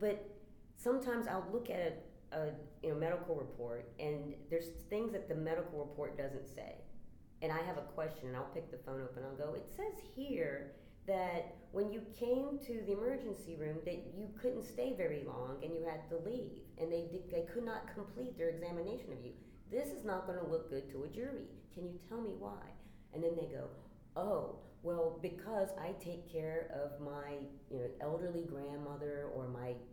But 0.00 0.16
sometimes 0.76 1.28
I'll 1.28 1.46
look 1.52 1.68
at 1.68 1.78
a, 1.78 1.92
a 2.34 2.50
you 2.82 2.92
know 2.92 2.98
medical 2.98 3.34
report 3.34 3.92
and 3.98 4.34
there's 4.50 4.68
things 4.90 5.12
that 5.12 5.28
the 5.28 5.34
medical 5.34 5.78
report 5.78 6.18
doesn't 6.18 6.48
say. 6.54 6.76
And 7.42 7.52
I 7.52 7.62
have 7.62 7.76
a 7.76 7.86
question 7.94 8.28
and 8.28 8.36
I'll 8.36 8.50
pick 8.54 8.70
the 8.70 8.78
phone 8.78 9.02
up 9.02 9.16
and 9.16 9.24
I'll 9.26 9.36
go, 9.36 9.54
it 9.54 9.66
says 9.76 9.92
here 10.16 10.72
that 11.06 11.56
when 11.72 11.92
you 11.92 12.00
came 12.18 12.58
to 12.66 12.82
the 12.86 12.92
emergency 12.92 13.56
room 13.56 13.78
that 13.84 14.12
you 14.16 14.28
couldn't 14.40 14.64
stay 14.64 14.94
very 14.96 15.22
long 15.26 15.58
and 15.62 15.74
you 15.74 15.84
had 15.84 16.08
to 16.08 16.16
leave 16.28 16.52
and 16.78 16.90
they 16.90 17.06
did, 17.12 17.30
they 17.30 17.46
could 17.52 17.64
not 17.64 17.94
complete 17.94 18.38
their 18.38 18.48
examination 18.48 19.12
of 19.12 19.24
you. 19.24 19.32
This 19.70 19.88
is 19.88 20.04
not 20.04 20.26
going 20.26 20.38
to 20.38 20.46
look 20.46 20.70
good 20.70 20.90
to 20.92 21.04
a 21.04 21.08
jury. 21.08 21.48
Can 21.74 21.84
you 21.84 21.98
tell 22.08 22.20
me 22.20 22.30
why? 22.38 22.62
And 23.12 23.22
then 23.22 23.36
they 23.36 23.46
go, 23.46 23.68
"Oh, 24.16 24.56
well, 24.84 25.18
because 25.22 25.70
I 25.80 25.92
take 25.92 26.30
care 26.30 26.70
of 26.74 27.00
my, 27.00 27.38
you 27.70 27.78
know, 27.78 27.86
elderly 28.02 28.44
grandmother 28.44 29.23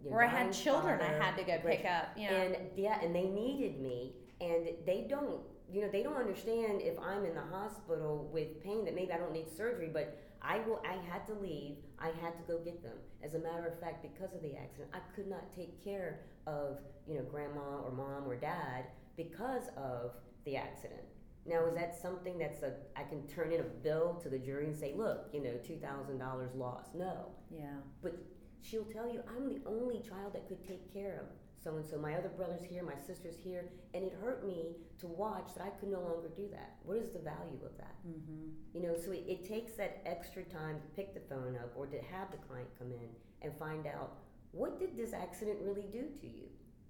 or 0.10 0.24
you 0.24 0.28
know, 0.28 0.36
I 0.36 0.40
had 0.40 0.54
children 0.54 1.00
I 1.02 1.24
had 1.24 1.38
to 1.38 1.44
go 1.44 1.58
pick 1.60 1.86
up. 1.86 2.10
Yeah. 2.18 2.32
And 2.32 2.56
yeah, 2.76 3.00
and 3.02 3.16
they 3.16 3.26
needed 3.26 3.80
me, 3.80 4.14
and 4.40 4.70
they 4.86 5.06
don't, 5.10 5.42
you 5.72 5.82
know, 5.82 5.90
they 5.90 6.04
don't 6.04 6.18
understand 6.18 6.82
if 6.82 6.98
I'm 7.00 7.26
in 7.26 7.36
the 7.36 7.42
hospital 7.42 8.30
with 8.34 8.62
pain 8.64 8.86
that 8.86 8.96
maybe 8.96 9.12
I 9.12 9.18
don't 9.18 9.34
need 9.34 9.50
surgery, 9.56 9.90
but 9.92 10.18
I 10.42 10.60
will. 10.60 10.82
I 10.88 10.98
had 11.12 11.26
to 11.28 11.34
leave. 11.34 11.76
I 12.00 12.08
had 12.22 12.36
to 12.38 12.44
go 12.48 12.58
get 12.60 12.82
them. 12.82 12.98
As 13.24 13.36
a 13.36 13.40
matter 13.40 13.68
of 13.68 13.80
fact, 13.80 14.02
because 14.02 14.34
of 14.34 14.42
the 14.42 14.56
accident, 14.56 14.90
I 14.94 15.00
could 15.16 15.28
not 15.28 15.52
take 15.56 15.84
care 15.84 16.22
of 16.48 16.80
you 17.08 17.16
know 17.16 17.24
grandma 17.24 17.82
or 17.84 17.92
mom 17.92 18.28
or 18.28 18.36
dad 18.36 18.86
because 19.18 19.70
of 19.78 20.14
the 20.46 20.56
accident. 20.56 21.02
Now, 21.46 21.66
is 21.66 21.76
that 21.76 22.00
something 22.00 22.38
that's 22.38 22.62
a 22.62 22.74
I 22.96 23.04
can 23.04 23.28
turn 23.28 23.52
in 23.52 23.62
a 23.62 23.64
bill 23.64 24.20
to 24.24 24.30
the 24.30 24.38
jury 24.38 24.66
and 24.66 24.76
say, 24.76 24.94
look, 24.96 25.28
you 25.34 25.44
know, 25.44 25.54
two 25.66 25.78
thousand 25.78 26.18
dollars 26.18 26.52
lost? 26.56 26.96
No, 26.96 27.28
yeah. 27.52 27.78
but 28.02 28.16
she'll 28.62 28.86
tell 28.86 29.12
you, 29.12 29.22
I'm 29.36 29.48
the 29.48 29.62
only 29.66 30.00
child 30.00 30.34
that 30.34 30.48
could 30.48 30.66
take 30.68 30.94
care 30.94 31.20
of 31.22 31.28
so 31.64 31.76
and 31.76 31.86
so. 31.86 31.98
My 31.98 32.16
other 32.16 32.30
brother's 32.30 32.64
here, 32.64 32.84
my 32.84 32.98
sister's 33.06 33.36
here, 33.38 33.70
and 33.94 34.04
it 34.04 34.18
hurt 34.22 34.46
me 34.46 34.78
to 35.00 35.08
watch 35.08 35.54
that 35.56 35.64
I 35.64 35.70
could 35.80 35.90
no 35.90 36.02
longer 36.02 36.30
do 36.36 36.48
that. 36.52 36.78
What 36.84 36.98
is 36.98 37.10
the 37.10 37.20
value 37.20 37.62
of 37.64 37.78
that? 37.78 37.96
Mm-hmm. 38.08 38.50
You 38.74 38.82
know, 38.82 38.96
so 38.96 39.12
it, 39.12 39.26
it 39.28 39.48
takes 39.48 39.74
that 39.74 40.02
extra 40.06 40.44
time 40.44 40.80
to 40.80 40.88
pick 40.96 41.14
the 41.14 41.22
phone 41.34 41.56
up 41.56 41.72
or 41.76 41.86
to 41.86 41.98
have 42.12 42.32
the 42.32 42.38
client 42.38 42.68
come 42.80 42.92
in 42.92 43.10
and 43.42 43.54
find 43.58 43.86
out 43.86 44.14
what 44.52 44.80
did 44.80 44.98
this 44.98 45.14
accident 45.14 45.60
really 45.62 45.86
do 45.92 46.08
to 46.20 46.28
you? 46.28 46.50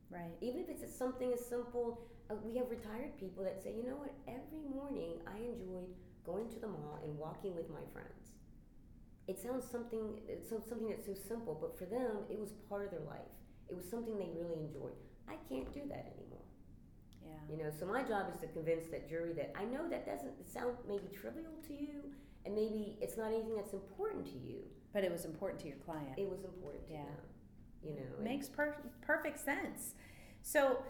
Right. 0.10 0.36
Even 0.42 0.62
if 0.62 0.70
it's 0.70 0.98
something 0.98 1.32
as 1.32 1.46
simple 1.46 2.02
uh, 2.32 2.36
we 2.44 2.56
have 2.58 2.70
retired 2.70 3.18
people 3.20 3.44
that 3.44 3.62
say, 3.62 3.74
you 3.76 3.84
know 3.84 3.96
what, 3.96 4.14
every 4.28 4.64
morning 4.74 5.20
I 5.28 5.38
enjoyed 5.38 5.92
going 6.26 6.50
to 6.50 6.60
the 6.60 6.68
mall 6.68 7.00
and 7.04 7.18
walking 7.18 7.56
with 7.56 7.70
my 7.70 7.82
friends. 7.92 8.32
It 9.28 9.40
sounds 9.40 9.66
something, 9.70 10.20
it's 10.28 10.50
so- 10.50 10.60
something 10.60 10.90
that's 10.90 11.06
so 11.06 11.14
simple, 11.14 11.56
but 11.60 11.78
for 11.78 11.86
them, 11.86 12.26
it 12.30 12.40
was 12.40 12.52
part 12.70 12.86
of 12.86 12.92
their 12.92 13.02
life. 13.02 13.32
It 13.70 13.76
was 13.76 13.88
something 13.90 14.18
they 14.18 14.30
really 14.36 14.60
enjoyed. 14.60 14.96
I 15.28 15.36
can't 15.48 15.72
do 15.72 15.82
that 15.88 16.12
anymore. 16.18 16.44
Yeah. 17.24 17.30
You 17.50 17.58
know, 17.64 17.70
so 17.72 17.86
my 17.86 18.04
job 18.04 18.26
is 18.34 18.40
to 18.42 18.48
convince 18.48 18.88
that 18.88 19.08
jury 19.08 19.34
that 19.34 19.54
I 19.56 19.64
know 19.66 19.88
that 19.90 20.06
doesn't 20.06 20.46
sound 20.50 20.76
maybe 20.88 21.08
trivial 21.14 21.52
to 21.68 21.74
you, 21.74 22.12
and 22.46 22.56
maybe 22.56 22.98
it's 23.02 23.16
not 23.18 23.28
anything 23.32 23.56
that's 23.56 23.74
important 23.74 24.26
to 24.28 24.38
you. 24.38 24.64
But 24.94 25.04
it 25.06 25.12
was 25.12 25.24
important 25.24 25.62
to 25.62 25.68
your 25.68 25.78
client. 25.78 26.18
It 26.18 26.30
was 26.30 26.44
important 26.44 26.86
to 26.88 26.94
Yeah. 26.94 27.04
them. 27.06 27.16
You 27.84 27.96
know, 27.96 28.20
Makes 28.24 28.50
per- 28.50 28.76
perfect 29.02 29.40
sense. 29.40 29.96
So 30.42 30.84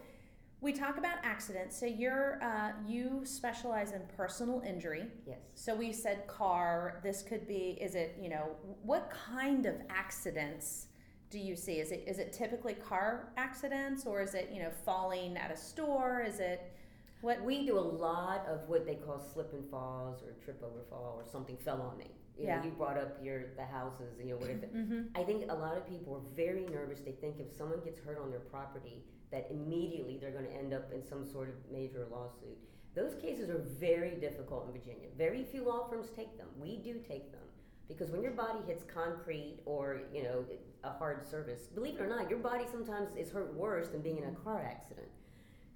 we 0.62 0.72
talk 0.72 0.96
about 0.96 1.16
accidents. 1.24 1.78
So 1.78 1.86
you're 1.86 2.38
uh, 2.42 2.70
you 2.86 3.20
specialize 3.24 3.92
in 3.92 4.02
personal 4.16 4.62
injury. 4.66 5.04
yes. 5.26 5.38
So 5.54 5.74
we 5.74 5.92
said 5.92 6.26
car. 6.28 7.00
This 7.02 7.22
could 7.22 7.46
be. 7.46 7.76
Is 7.80 7.94
it 7.94 8.16
you 8.20 8.28
know 8.30 8.46
what 8.82 9.10
kind 9.10 9.66
of 9.66 9.74
accidents 9.90 10.86
do 11.30 11.38
you 11.38 11.56
see? 11.56 11.74
Is 11.74 11.90
it 11.92 12.04
is 12.06 12.18
it 12.18 12.32
typically 12.32 12.74
car 12.74 13.32
accidents 13.36 14.06
or 14.06 14.22
is 14.22 14.34
it 14.34 14.50
you 14.54 14.62
know 14.62 14.70
falling 14.84 15.36
at 15.36 15.50
a 15.50 15.56
store? 15.56 16.22
Is 16.26 16.38
it 16.38 16.72
what? 17.22 17.42
We 17.42 17.66
do 17.66 17.76
a 17.78 17.80
lot 18.08 18.46
of 18.48 18.68
what 18.68 18.86
they 18.86 18.94
call 18.94 19.18
slip 19.18 19.52
and 19.52 19.68
falls 19.70 20.22
or 20.22 20.32
trip 20.44 20.62
over 20.64 20.82
fall 20.88 21.14
or 21.18 21.24
something 21.30 21.56
fell 21.56 21.82
on 21.82 21.98
me. 21.98 22.06
You 22.38 22.46
know, 22.46 22.54
Yeah. 22.54 22.64
you 22.64 22.70
brought 22.70 22.96
up 22.96 23.18
your 23.22 23.38
the 23.56 23.64
houses, 23.64 24.14
you 24.18 24.30
know, 24.30 24.36
what 24.36 24.50
if 24.50 24.60
hmm 24.70 25.02
I 25.14 25.22
think 25.24 25.50
a 25.50 25.54
lot 25.54 25.76
of 25.76 25.88
people 25.88 26.14
are 26.16 26.36
very 26.36 26.66
nervous. 26.66 27.00
They 27.00 27.12
think 27.12 27.40
if 27.40 27.52
someone 27.56 27.80
gets 27.84 27.98
hurt 28.00 28.18
on 28.18 28.30
their 28.30 28.40
property, 28.54 29.02
that 29.32 29.48
immediately 29.50 30.18
they're 30.20 30.30
going 30.30 30.44
to 30.44 30.52
end 30.52 30.72
up 30.72 30.92
in 30.92 31.02
some 31.04 31.26
sort 31.26 31.48
of 31.48 31.54
major 31.72 32.06
lawsuit. 32.12 32.56
Those 32.94 33.14
cases 33.14 33.48
are 33.48 33.64
very 33.80 34.16
difficult 34.16 34.66
in 34.66 34.72
Virginia. 34.72 35.08
Very 35.16 35.42
few 35.42 35.64
law 35.64 35.88
firms 35.88 36.08
take 36.14 36.36
them. 36.36 36.48
We 36.60 36.76
do 36.76 37.00
take 37.08 37.32
them 37.32 37.40
because 37.88 38.10
when 38.10 38.22
your 38.22 38.32
body 38.32 38.58
hits 38.66 38.84
concrete 38.84 39.60
or 39.64 40.02
you 40.12 40.22
know 40.22 40.44
a 40.84 40.90
hard 40.90 41.26
surface, 41.28 41.62
believe 41.74 41.94
it 41.94 42.02
or 42.02 42.06
not, 42.06 42.28
your 42.28 42.38
body 42.38 42.64
sometimes 42.70 43.08
is 43.16 43.30
hurt 43.30 43.54
worse 43.54 43.88
than 43.88 44.02
being 44.02 44.18
in 44.18 44.24
a 44.24 44.32
car 44.44 44.62
accident. 44.62 45.08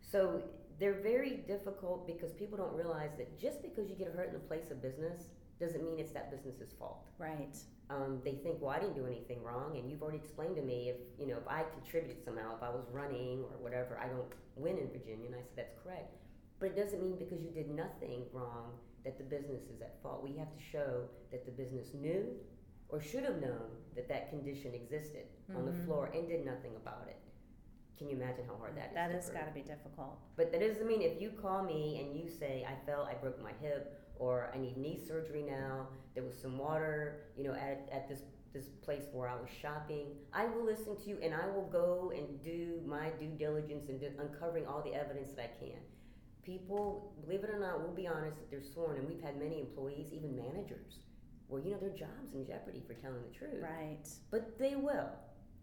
So 0.03 0.43
they're 0.79 1.01
very 1.01 1.43
difficult 1.49 2.07
because 2.07 2.33
people 2.33 2.59
don't 2.59 2.75
realize 2.75 3.11
that 3.17 3.41
just 3.41 3.63
because 3.63 3.89
you 3.89 3.97
get 3.97 4.09
hurt 4.15 4.29
in 4.29 4.37
a 4.37 4.41
place 4.41 4.71
of 4.71 4.83
business 4.83 5.29
doesn't 5.61 5.83
mean 5.85 5.99
it's 5.99 6.13
that 6.13 6.31
business's 6.31 6.73
fault 6.79 7.07
Right. 7.19 7.57
um, 7.89 8.21
they 8.25 8.33
think, 8.35 8.61
well, 8.61 8.71
I 8.71 8.79
didn't 8.81 8.95
do 8.97 9.07
anything 9.07 9.43
wrong, 9.43 9.77
and 9.77 9.89
you've 9.91 10.03
already 10.03 10.19
explained 10.19 10.57
to 10.57 10.63
me 10.63 10.91
if 10.91 10.97
you 11.19 11.27
know 11.27 11.39
if 11.39 11.49
I 11.49 11.65
contributed 11.73 12.23
somehow, 12.25 12.57
if 12.57 12.63
I 12.63 12.69
was 12.71 12.85
running 12.93 13.41
or 13.45 13.57
whatever, 13.63 13.99
I 13.99 14.09
don't 14.09 14.31
win 14.57 14.77
in 14.79 14.89
Virginia. 14.91 15.27
And 15.27 15.35
I 15.35 15.39
said 15.43 15.55
that's 15.57 15.75
correct, 15.83 16.15
but 16.59 16.67
it 16.71 16.77
doesn't 16.77 17.01
mean 17.03 17.17
because 17.17 17.41
you 17.43 17.51
did 17.51 17.71
nothing 17.71 18.25
wrong 18.33 18.73
that 19.05 19.19
the 19.19 19.25
business 19.25 19.63
is 19.75 19.81
at 19.83 20.03
fault. 20.03 20.23
We 20.25 20.37
have 20.37 20.53
to 20.53 20.61
show 20.61 21.05
that 21.31 21.47
the 21.47 21.53
business 21.53 21.95
knew 21.95 22.27
or 22.89 23.01
should 23.01 23.23
have 23.25 23.41
known 23.41 23.71
that 23.95 24.09
that 24.09 24.31
condition 24.31 24.75
existed 24.75 25.27
on 25.55 25.65
the 25.65 25.73
Mhm. 25.73 25.85
floor 25.85 26.07
and 26.13 26.27
did 26.29 26.45
nothing 26.45 26.75
about 26.77 27.07
it. 27.09 27.17
Can 27.99 28.09
you 28.09 28.17
imagine 28.17 28.45
how 28.47 28.57
hard 28.57 28.77
that 28.77 28.89
is? 28.89 28.95
That 28.95 29.11
has 29.13 29.31
got 29.31 29.47
to 29.47 29.53
be 29.53 29.63
difficult. 29.63 30.19
But 30.37 30.51
that 30.53 30.61
doesn't 30.61 30.87
mean 30.87 31.03
if 31.03 31.21
you 31.21 31.31
call 31.31 31.63
me 31.63 32.01
and 32.01 32.17
you 32.17 32.29
say 32.29 32.65
I 32.69 32.75
fell, 32.85 33.03
I 33.05 33.15
broke 33.15 33.41
my 33.41 33.53
hip, 33.61 34.01
or 34.19 34.51
I 34.55 34.59
need 34.59 34.77
knee 34.77 35.01
surgery 35.07 35.43
now. 35.43 35.89
There 36.15 36.25
was 36.25 36.35
some 36.41 36.59
water, 36.59 37.27
you 37.37 37.45
know, 37.45 37.53
at, 37.53 37.89
at 37.93 38.09
this 38.09 38.23
this 38.57 38.69
place 38.83 39.05
where 39.13 39.29
I 39.29 39.35
was 39.35 39.51
shopping. 39.61 40.07
I 40.33 40.47
will 40.47 40.65
listen 40.65 40.97
to 40.97 41.09
you 41.09 41.19
and 41.23 41.35
I 41.35 41.47
will 41.49 41.69
go 41.71 42.13
and 42.17 42.43
do 42.43 42.81
my 42.87 43.11
due 43.21 43.33
diligence 43.39 43.89
and 43.89 44.01
uncovering 44.19 44.67
all 44.67 44.83
the 44.83 44.95
evidence 44.95 45.33
that 45.33 45.57
I 45.57 45.65
can. 45.65 45.79
People, 46.43 47.13
believe 47.25 47.45
it 47.45 47.51
or 47.51 47.59
not, 47.59 47.81
we'll 47.81 47.95
be 47.95 48.07
honest 48.07 48.37
that 48.39 48.51
they're 48.51 48.63
sworn, 48.63 48.99
and 48.99 49.09
we've 49.09 49.21
had 49.21 49.37
many 49.37 49.61
employees, 49.61 50.13
even 50.13 50.37
managers, 50.37 51.01
where 51.49 51.61
you 51.61 51.73
know 51.73 51.79
their 51.79 51.91
jobs 51.91 52.35
in 52.35 52.47
jeopardy 52.47 52.83
for 52.87 52.95
telling 52.95 53.21
the 53.29 53.37
truth. 53.37 53.61
Right. 53.61 54.09
But 54.31 54.57
they 54.59 54.77
will. 54.77 55.11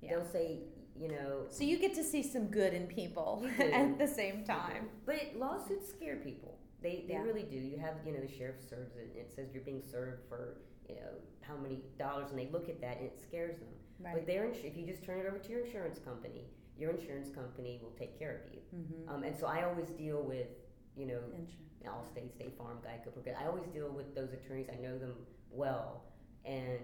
Yeah. 0.02 0.10
They'll 0.18 0.30
say, 0.30 0.60
you 1.00 1.08
know, 1.08 1.46
So 1.50 1.64
you 1.64 1.80
get 1.80 1.94
to 1.96 2.04
see 2.04 2.22
some 2.22 2.48
good 2.48 2.74
in 2.74 2.88
people 2.88 3.48
at 3.60 3.98
the 3.98 4.08
same 4.08 4.44
time. 4.44 4.90
But 5.06 5.16
it, 5.16 5.40
lawsuits 5.40 5.90
scare 5.90 6.18
people. 6.18 6.60
They 6.84 7.06
they 7.08 7.14
Yeah. 7.14 7.24
really 7.24 7.44
do. 7.44 7.56
You 7.58 7.78
have 7.78 7.96
you 8.06 8.12
know 8.14 8.20
the 8.20 8.28
sheriff 8.28 8.62
serves 8.62 8.96
it, 8.96 9.08
and 9.12 9.18
it 9.18 9.32
says 9.32 9.54
you're 9.54 9.64
being 9.64 9.82
served 9.82 10.28
for 10.30 10.58
you 10.88 10.96
know 10.96 11.14
how 11.42 11.56
many 11.58 11.80
dollars, 11.98 12.30
and 12.30 12.38
they 12.38 12.48
look 12.48 12.70
at 12.70 12.80
that 12.82 12.98
and 12.98 13.06
it 13.08 13.18
scares 13.20 13.58
them. 13.58 13.70
Right. 14.00 14.14
But 14.16 14.28
their 14.28 14.46
if 14.46 14.76
you 14.78 14.86
just 14.86 15.04
turn 15.04 15.20
it 15.20 15.26
over 15.26 15.40
to 15.40 15.50
your 15.50 15.62
insurance 15.66 15.98
company, 16.00 16.46
your 16.78 16.92
insurance 16.92 17.30
company 17.30 17.80
will 17.82 17.92
take 17.92 18.18
care 18.20 18.42
of 18.46 18.54
you. 18.54 18.60
Mm-hmm. 18.76 19.10
Um, 19.10 19.24
and 19.24 19.36
so 19.36 19.48
I 19.48 19.64
always 19.64 19.90
deal 19.92 20.22
with 20.22 20.50
you 20.98 21.06
know 21.08 21.20
Insurance. 21.38 21.52
Allstate, 21.86 22.32
State 22.34 22.58
Farm, 22.58 22.78
Geico, 22.86 23.12
Progressive. 23.14 23.42
I 23.42 23.48
always 23.48 23.66
deal 23.68 23.90
with 23.90 24.14
those 24.16 24.32
attorneys. 24.34 24.68
I 24.72 24.76
know 24.82 24.98
them 24.98 25.16
well, 25.52 26.04
and 26.46 26.80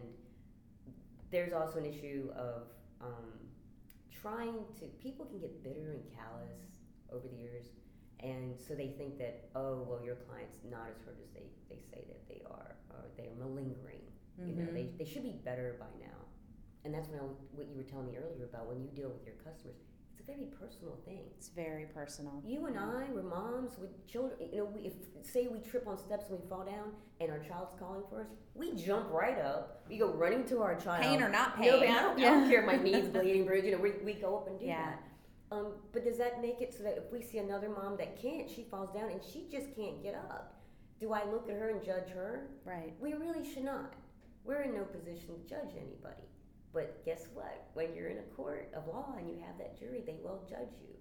there's 1.32 1.53
also 1.53 1.77
an 1.79 1.86
issue 1.86 2.29
of 2.36 2.63
um, 3.01 3.32
trying 4.22 4.63
to. 4.79 4.86
People 5.01 5.25
can 5.25 5.39
get 5.39 5.63
bitter 5.63 5.91
and 5.91 6.03
callous 6.15 6.60
over 7.12 7.27
the 7.27 7.36
years, 7.41 7.65
and 8.24 8.58
so 8.60 8.74
they 8.76 8.88
think 8.98 9.18
that 9.18 9.50
oh 9.56 9.86
well, 9.88 10.02
your 10.04 10.16
client's 10.28 10.58
not 10.70 10.88
as 10.92 10.98
hurt 11.06 11.18
as 11.24 11.30
they, 11.34 11.48
they 11.70 11.82
say 11.92 12.04
that 12.08 12.28
they 12.28 12.42
are, 12.50 12.76
or 12.92 13.06
they're 13.18 13.34
malingering. 13.40 14.02
You 14.40 14.56
know, 14.56 14.64
Mhm. 14.72 14.74
they, 14.74 14.90
they 14.98 15.06
should 15.10 15.24
be 15.24 15.36
better 15.44 15.76
by 15.80 15.88
now. 16.00 16.16
And 16.86 16.94
that's 16.94 17.10
when 17.10 17.20
I, 17.20 17.24
what 17.52 17.68
you 17.68 17.76
were 17.76 17.84
telling 17.84 18.06
me 18.08 18.16
earlier 18.18 18.46
about 18.46 18.68
when 18.68 18.80
you 18.82 18.88
deal 18.96 19.10
with 19.10 19.26
your 19.26 19.36
customers. 19.44 19.76
It's 20.14 20.22
a 20.22 20.24
very 20.24 20.46
personal 20.46 20.98
thing. 21.06 21.20
It's 21.38 21.50
very 21.50 21.86
personal. 21.94 22.42
You 22.46 22.66
and 22.68 22.78
I 22.80 23.12
were 23.12 23.22
moms 23.24 23.78
with 23.78 24.08
children. 24.08 24.40
You 24.54 24.60
know, 24.60 24.66
we, 24.66 24.82
if 24.88 24.94
say 25.30 25.48
we 25.48 25.60
trip 25.60 25.88
on 25.88 25.98
steps 25.98 26.30
and 26.30 26.40
we 26.40 26.48
fall 26.48 26.64
down, 26.64 26.94
and 27.20 27.30
our 27.32 27.40
child's 27.40 27.74
calling 27.78 28.04
for 28.10 28.22
us, 28.22 28.28
we 28.56 28.74
jump 28.76 29.12
right 29.12 29.40
up. 29.40 29.84
We 29.90 29.98
go 29.98 30.08
running 30.14 30.46
to 30.46 30.62
our 30.62 30.76
child. 30.80 31.04
Pain 31.04 31.22
or 31.22 31.28
not 31.30 31.60
No, 31.60 31.82
pain. 31.82 31.92
I 31.92 32.02
don't, 32.02 32.18
I 32.20 32.24
don't 32.24 32.50
care 32.50 32.62
if 32.62 32.66
my 32.66 32.78
knees 32.82 33.10
bleeding, 33.14 33.46
bruised. 33.46 33.66
You 33.66 33.74
know, 33.74 33.82
we, 33.82 33.92
we 34.06 34.14
go 34.14 34.38
up 34.38 34.48
and 34.48 34.58
do 34.58 34.66
Yeah. 34.68 34.86
that. 34.86 35.04
Um, 35.51 35.74
but 35.94 36.03
does 36.03 36.18
that 36.18 36.41
make 36.41 36.62
it 36.62 36.74
so 36.74 36.84
that 36.84 36.98
if 36.98 37.12
we 37.12 37.22
see 37.22 37.39
another 37.39 37.70
mom 37.70 37.98
that 37.98 38.22
can't, 38.22 38.50
she 38.50 38.63
falls 38.63 38.91
down 38.91 39.10
and 39.10 39.22
she 39.24 39.48
just 39.51 39.75
can't 39.75 40.01
get 40.03 40.13
up? 40.13 40.56
Do 41.00 41.13
I 41.13 41.24
look 41.25 41.50
at 41.50 41.56
her 41.56 41.70
and 41.70 41.84
judge 41.84 42.10
her? 42.10 42.48
Right. 42.65 42.94
We 43.00 43.13
really 43.13 43.44
should 43.51 43.63
not. 43.63 43.94
We're 44.44 44.62
in 44.62 44.75
no 44.75 44.84
position 44.84 45.29
to 45.36 45.50
judge 45.50 45.72
anybody. 45.75 46.27
But 46.74 47.03
guess 47.03 47.27
what? 47.34 47.68
When 47.74 47.96
you're 47.96 48.10
in 48.10 48.20
a 48.20 48.36
court 48.36 48.70
of 48.75 48.88
law 48.88 49.15
and 49.18 49.27
you 49.27 49.38
have 49.46 49.58
that 49.58 49.79
jury, 49.79 50.03
they 50.06 50.18
will 50.24 50.44
judge 50.48 50.74
you. 50.82 50.96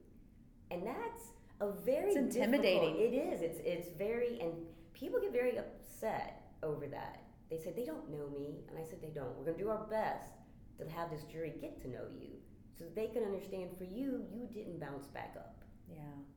And 0.70 0.86
that's 0.86 1.32
a 1.60 1.70
very 1.70 2.12
It's 2.12 2.36
intimidating. 2.36 2.96
It 2.96 3.14
is. 3.14 3.42
It's 3.42 3.58
it's 3.64 3.88
very 3.98 4.40
and 4.40 4.52
people 4.94 5.20
get 5.20 5.32
very 5.32 5.58
upset 5.58 6.42
over 6.62 6.86
that. 6.86 7.22
They 7.50 7.58
said 7.58 7.76
they 7.76 7.84
don't 7.84 8.10
know 8.10 8.28
me, 8.28 8.64
and 8.68 8.78
I 8.78 8.88
said 8.88 9.00
they 9.00 9.08
don't. 9.08 9.36
We're 9.36 9.44
going 9.44 9.56
to 9.56 9.62
do 9.62 9.70
our 9.70 9.86
best 9.86 10.32
to 10.78 10.88
have 10.90 11.10
this 11.10 11.24
jury 11.24 11.54
get 11.60 11.80
to 11.82 11.88
know 11.88 12.04
you, 12.20 12.37
so 12.78 12.84
they 12.94 13.06
can 13.08 13.22
understand. 13.24 13.70
For 13.76 13.84
you, 13.84 14.24
you 14.32 14.46
didn't 14.52 14.78
bounce 14.80 15.08
back 15.08 15.34
up 15.36 15.64
Yeah. 15.90 15.96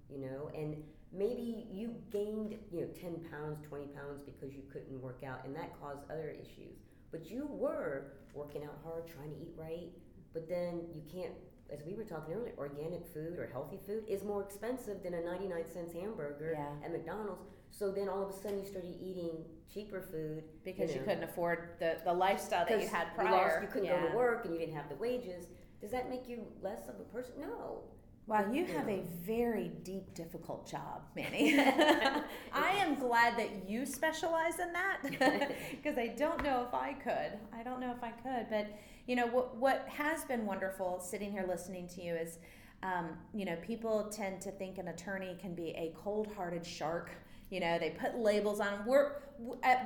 you 0.09 0.19
know 0.25 0.49
and 0.55 0.75
maybe 1.13 1.67
you 1.71 1.95
gained 2.11 2.55
you 2.71 2.81
know 2.81 2.87
10 2.99 3.25
pounds 3.29 3.59
20 3.67 3.85
pounds 3.87 4.21
because 4.25 4.53
you 4.55 4.63
couldn't 4.71 4.99
work 5.01 5.23
out 5.25 5.39
and 5.45 5.55
that 5.55 5.69
caused 5.81 6.03
other 6.09 6.29
issues 6.29 6.77
but 7.11 7.29
you 7.29 7.47
were 7.51 8.13
working 8.33 8.63
out 8.63 8.77
hard 8.83 9.03
trying 9.07 9.29
to 9.29 9.35
eat 9.37 9.53
right 9.57 9.89
but 10.33 10.47
then 10.47 10.81
you 10.93 11.01
can't 11.11 11.33
as 11.73 11.79
we 11.85 11.93
were 11.93 12.03
talking 12.05 12.33
earlier 12.33 12.53
organic 12.57 13.05
food 13.13 13.37
or 13.37 13.47
healthy 13.51 13.77
food 13.85 14.03
is 14.07 14.23
more 14.23 14.41
expensive 14.41 15.03
than 15.03 15.13
a 15.15 15.21
99 15.21 15.63
cents 15.73 15.93
hamburger 15.93 16.53
Yeah. 16.57 16.85
at 16.85 16.91
mcdonald's 16.91 17.43
so 17.71 17.91
then 17.91 18.07
all 18.09 18.23
of 18.23 18.29
a 18.29 18.33
sudden 18.41 18.59
you 18.59 18.65
started 18.65 18.95
eating 19.01 19.43
cheaper 19.73 20.01
food 20.01 20.43
Because 20.63 20.91
you, 20.91 20.99
know, 20.99 21.05
couldn't 21.07 21.23
afford 21.25 21.69
the, 21.79 21.97
the 22.05 22.13
lifestyle 22.13 22.65
that 22.67 22.81
you 22.81 22.87
had 22.87 23.07
you, 23.07 23.15
prior. 23.23 23.31
lost, 23.31 23.61
you 23.61 23.67
couldn't 23.67 23.89
go 23.89 24.09
to 24.09 24.15
work 24.15 24.45
and 24.45 24.53
you 24.53 24.59
didn't 24.59 24.75
have 24.75 24.87
the 24.89 24.95
wages 24.95 25.47
does 25.81 25.91
that 25.91 26.09
make 26.09 26.29
you 26.29 26.45
less 26.61 26.87
of 26.87 26.95
a 26.99 27.03
person 27.13 27.33
no 27.41 27.81
Wow, 28.27 28.49
you 28.51 28.65
have 28.65 28.87
a 28.87 29.01
very 29.25 29.71
deep, 29.83 30.13
difficult 30.13 30.69
job, 30.69 31.01
Manny. 31.15 31.59
I 32.53 32.71
am 32.77 32.95
glad 32.95 33.37
that 33.37 33.67
you 33.67 33.85
specialize 33.85 34.59
in 34.59 34.71
that 34.71 35.01
because 35.71 35.97
I 35.97 36.13
don't 36.15 36.41
know 36.43 36.63
if 36.65 36.73
I 36.73 36.93
could. 36.93 37.37
I 37.51 37.63
don't 37.63 37.81
know 37.81 37.91
if 37.91 38.03
I 38.03 38.11
could. 38.11 38.47
But, 38.49 38.67
you 39.07 39.15
know, 39.15 39.27
what, 39.27 39.57
what 39.57 39.87
has 39.89 40.23
been 40.23 40.45
wonderful 40.45 40.99
sitting 40.99 41.31
here 41.31 41.45
listening 41.47 41.87
to 41.89 42.01
you 42.01 42.13
is, 42.13 42.37
um, 42.83 43.17
you 43.33 43.43
know, 43.43 43.57
people 43.61 44.07
tend 44.09 44.39
to 44.41 44.51
think 44.51 44.77
an 44.77 44.89
attorney 44.89 45.35
can 45.41 45.53
be 45.55 45.71
a 45.71 45.93
cold 45.97 46.27
hearted 46.35 46.65
shark. 46.65 47.11
You 47.51 47.59
know, 47.59 47.77
they 47.77 47.91
put 47.91 48.17
labels 48.17 48.61
on. 48.61 48.71
them. 48.71 48.85
We're, 48.85 49.11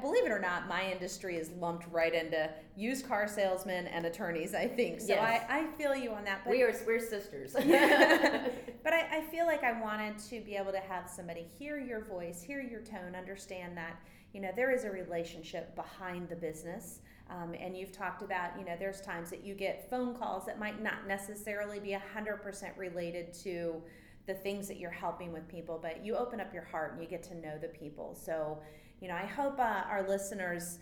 believe 0.01 0.25
it 0.25 0.31
or 0.31 0.39
not, 0.39 0.67
my 0.67 0.89
industry 0.91 1.36
is 1.36 1.50
lumped 1.60 1.88
right 1.91 2.13
into 2.13 2.48
used 2.77 3.07
car 3.07 3.27
salesmen 3.27 3.88
and 3.88 4.05
attorneys, 4.05 4.53
I 4.53 4.67
think. 4.67 5.01
So 5.01 5.07
Yes. 5.07 5.45
I, 5.50 5.60
I 5.60 5.65
feel 5.77 5.95
you 5.95 6.12
on 6.12 6.24
that. 6.25 6.41
But 6.43 6.51
we 6.51 6.62
are 6.62 6.74
we're 6.86 7.00
sisters 7.00 7.53
but 8.84 8.93
I, 8.93 9.17
I 9.17 9.22
feel 9.31 9.48
like 9.48 9.63
I 9.63 9.81
wanted 9.81 10.19
to 10.29 10.41
be 10.41 10.55
able 10.55 10.72
to 10.74 10.79
have 10.79 11.10
somebody 11.10 11.48
hear 11.57 11.79
your 11.79 12.03
voice, 12.05 12.43
hear 12.43 12.62
your 12.62 12.81
tone, 12.81 13.15
understand 13.17 13.75
that 13.77 14.00
you 14.31 14.41
know 14.41 14.51
there 14.55 14.72
is 14.72 14.84
a 14.84 14.91
relationship 14.91 15.75
behind 15.75 16.29
the 16.29 16.36
business. 16.36 17.00
Um, 17.27 17.55
and 17.60 17.75
you've 17.75 17.91
talked 17.91 18.22
about 18.22 18.51
you 18.60 18.65
know 18.65 18.75
there's 18.77 19.01
times 19.01 19.31
that 19.31 19.43
you 19.43 19.55
get 19.55 19.89
phone 19.89 20.15
calls 20.15 20.45
that 20.45 20.60
might 20.60 20.84
not 20.84 21.07
necessarily 21.07 21.79
be 21.79 21.93
hundred 21.93 22.43
percent 22.43 22.77
related 22.77 23.34
to 23.43 23.81
the 24.27 24.34
things 24.34 24.67
that 24.67 24.77
you're 24.79 24.89
helping 24.91 25.32
with 25.32 25.48
people, 25.48 25.79
but 25.82 26.03
you 26.03 26.15
open 26.15 26.39
up 26.41 26.53
your 26.53 26.63
heart 26.63 26.94
and 26.94 27.01
you 27.01 27.08
get 27.08 27.24
to 27.24 27.36
know 27.36 27.58
the 27.58 27.67
people. 27.67 28.15
So, 28.15 28.60
you 29.01 29.08
know, 29.08 29.15
I 29.15 29.25
hope 29.25 29.60
uh, 29.60 29.84
our 29.89 30.08
listeners, 30.08 30.79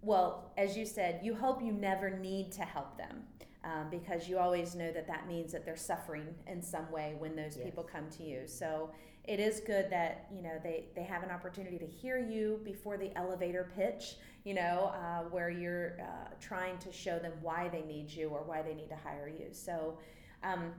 well, 0.00 0.52
as 0.56 0.76
you 0.76 0.86
said, 0.86 1.20
you 1.22 1.34
hope 1.34 1.62
you 1.62 1.72
never 1.72 2.10
need 2.10 2.52
to 2.52 2.62
help 2.62 2.96
them. 2.96 3.24
Um, 3.62 3.88
because 3.90 4.26
you 4.26 4.38
always 4.38 4.74
know 4.74 4.90
that 4.90 5.06
that 5.06 5.28
means 5.28 5.52
that 5.52 5.66
they're 5.66 5.76
suffering 5.76 6.34
in 6.46 6.62
some 6.62 6.90
way 6.90 7.14
when 7.18 7.36
those 7.36 7.58
Yes. 7.58 7.66
people 7.66 7.84
come 7.84 8.08
to 8.16 8.22
you. 8.22 8.46
So 8.46 8.90
it 9.24 9.38
is 9.38 9.60
good 9.60 9.90
that 9.90 10.26
you 10.34 10.42
know 10.42 10.58
they, 10.62 10.86
they 10.96 11.02
have 11.02 11.22
an 11.22 11.30
opportunity 11.30 11.78
to 11.78 11.86
hear 11.86 12.18
you 12.18 12.60
before 12.64 12.96
the 12.96 13.14
elevator 13.16 13.70
pitch 13.76 14.16
you 14.44 14.54
know 14.54 14.92
uh, 14.94 15.22
where 15.30 15.50
you're 15.50 15.98
uh, 16.00 16.30
trying 16.40 16.78
to 16.78 16.90
show 16.90 17.18
them 17.18 17.32
why 17.42 17.68
they 17.68 17.82
need 17.82 18.10
you 18.10 18.28
or 18.28 18.42
why 18.42 18.62
they 18.62 18.74
need 18.74 18.88
to 18.88 18.96
hire 18.96 19.28
you 19.28 19.48
so 19.52 19.98
um, 20.42 20.72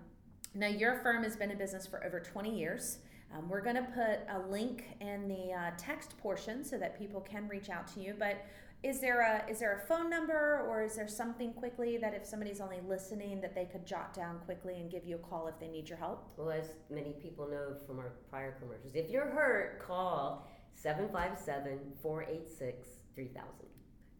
now 0.53 0.67
your 0.67 0.95
firm 0.97 1.23
has 1.23 1.35
been 1.35 1.51
in 1.51 1.57
business 1.57 1.87
for 1.87 2.03
over 2.03 2.19
20 2.19 2.57
years 2.57 2.99
um, 3.33 3.47
we're 3.47 3.61
going 3.61 3.77
to 3.77 3.83
put 3.83 4.19
a 4.35 4.39
link 4.49 4.97
in 4.99 5.27
the 5.27 5.53
uh, 5.53 5.71
text 5.77 6.17
portion 6.17 6.63
so 6.63 6.77
that 6.77 6.99
people 6.99 7.21
can 7.21 7.47
reach 7.47 7.69
out 7.69 7.87
to 7.87 8.01
you 8.01 8.13
but 8.17 8.45
is 8.83 8.99
there 8.99 9.21
a 9.21 9.49
is 9.49 9.59
there 9.59 9.83
a 9.83 9.87
phone 9.87 10.09
number 10.09 10.65
or 10.67 10.83
is 10.83 10.95
there 10.95 11.07
something 11.07 11.53
quickly 11.53 11.97
that 11.97 12.13
if 12.13 12.25
somebody's 12.25 12.59
only 12.59 12.79
listening 12.87 13.39
that 13.39 13.53
they 13.53 13.65
could 13.65 13.85
jot 13.85 14.13
down 14.13 14.39
quickly 14.45 14.75
and 14.75 14.89
give 14.89 15.05
you 15.05 15.15
a 15.15 15.19
call 15.19 15.47
if 15.47 15.59
they 15.59 15.67
need 15.67 15.87
your 15.87 15.97
help 15.97 16.27
Well, 16.35 16.49
as 16.51 16.71
many 16.89 17.13
people 17.21 17.47
know 17.47 17.75
from 17.85 17.99
our 17.99 18.13
prior 18.29 18.57
commercials, 18.59 18.95
if 18.95 19.09
you're 19.09 19.29
hurt, 19.29 19.79
call 19.85 20.47
757 20.73 21.77
486 22.01 22.87
3000. 23.13 23.70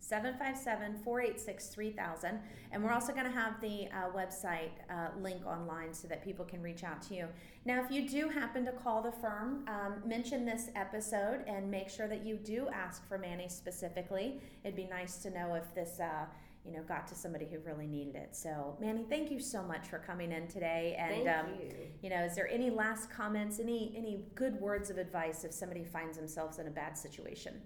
757-486-3000 0.02 2.40
and 2.72 2.84
we're 2.84 2.92
also 2.92 3.14
going 3.14 3.26
to 3.26 3.32
have 3.32 3.62
the 3.62 3.88
uh, 3.88 4.10
website 4.16 4.72
uh, 4.90 5.10
link 5.20 5.46
online 5.46 5.94
so 5.94 6.08
that 6.08 6.24
people 6.24 6.44
can 6.44 6.62
reach 6.62 6.84
out 6.84 7.02
to 7.04 7.16
you. 7.16 7.28
Now 7.66 7.84
if 7.84 7.92
you 7.92 8.10
do 8.10 8.30
happen 8.30 8.66
to 8.66 8.72
call 8.72 9.02
the 9.02 9.12
firm 9.12 9.66
um, 9.68 10.02
mention 10.06 10.46
this 10.46 10.70
episode 10.76 11.44
and 11.48 11.70
make 11.70 11.90
sure 11.90 12.08
that 12.08 12.26
you 12.26 12.38
do 12.38 12.68
ask 12.74 13.08
for 13.08 13.18
manny 13.18 13.48
specifically. 13.48 14.42
It'd 14.64 14.76
be 14.76 14.88
nice 14.88 15.18
to 15.18 15.30
know 15.30 15.54
if 15.54 15.74
this 15.76 16.00
uh, 16.00 16.26
you 16.66 16.72
know 16.72 16.84
got 16.84 17.08
to 17.08 17.16
somebody 17.16 17.48
who 17.52 17.60
really 17.60 17.88
needed 17.88 18.16
it. 18.16 18.36
So 18.36 18.78
manny 18.80 19.06
thank 19.10 19.32
you 19.32 19.40
so 19.40 19.64
much 19.64 19.88
for 19.88 20.00
coming 20.00 20.32
in 20.32 20.48
today 20.48 20.96
and 20.98 21.26
Thank 21.26 21.30
um, 21.30 21.46
you. 21.60 21.72
you 22.02 22.10
know 22.10 22.24
is 22.24 22.36
there 22.36 22.48
any 22.48 22.70
last 22.70 23.10
comments 23.10 23.60
any 23.60 23.94
any 23.96 24.24
good 24.36 24.60
words 24.60 24.90
of 24.90 24.98
advice 24.98 25.44
if 25.44 25.54
somebody 25.54 25.84
finds 25.84 26.18
themselves 26.18 26.60
in 26.60 26.68
a 26.68 26.72
bad 26.72 26.98
situation 26.98 27.62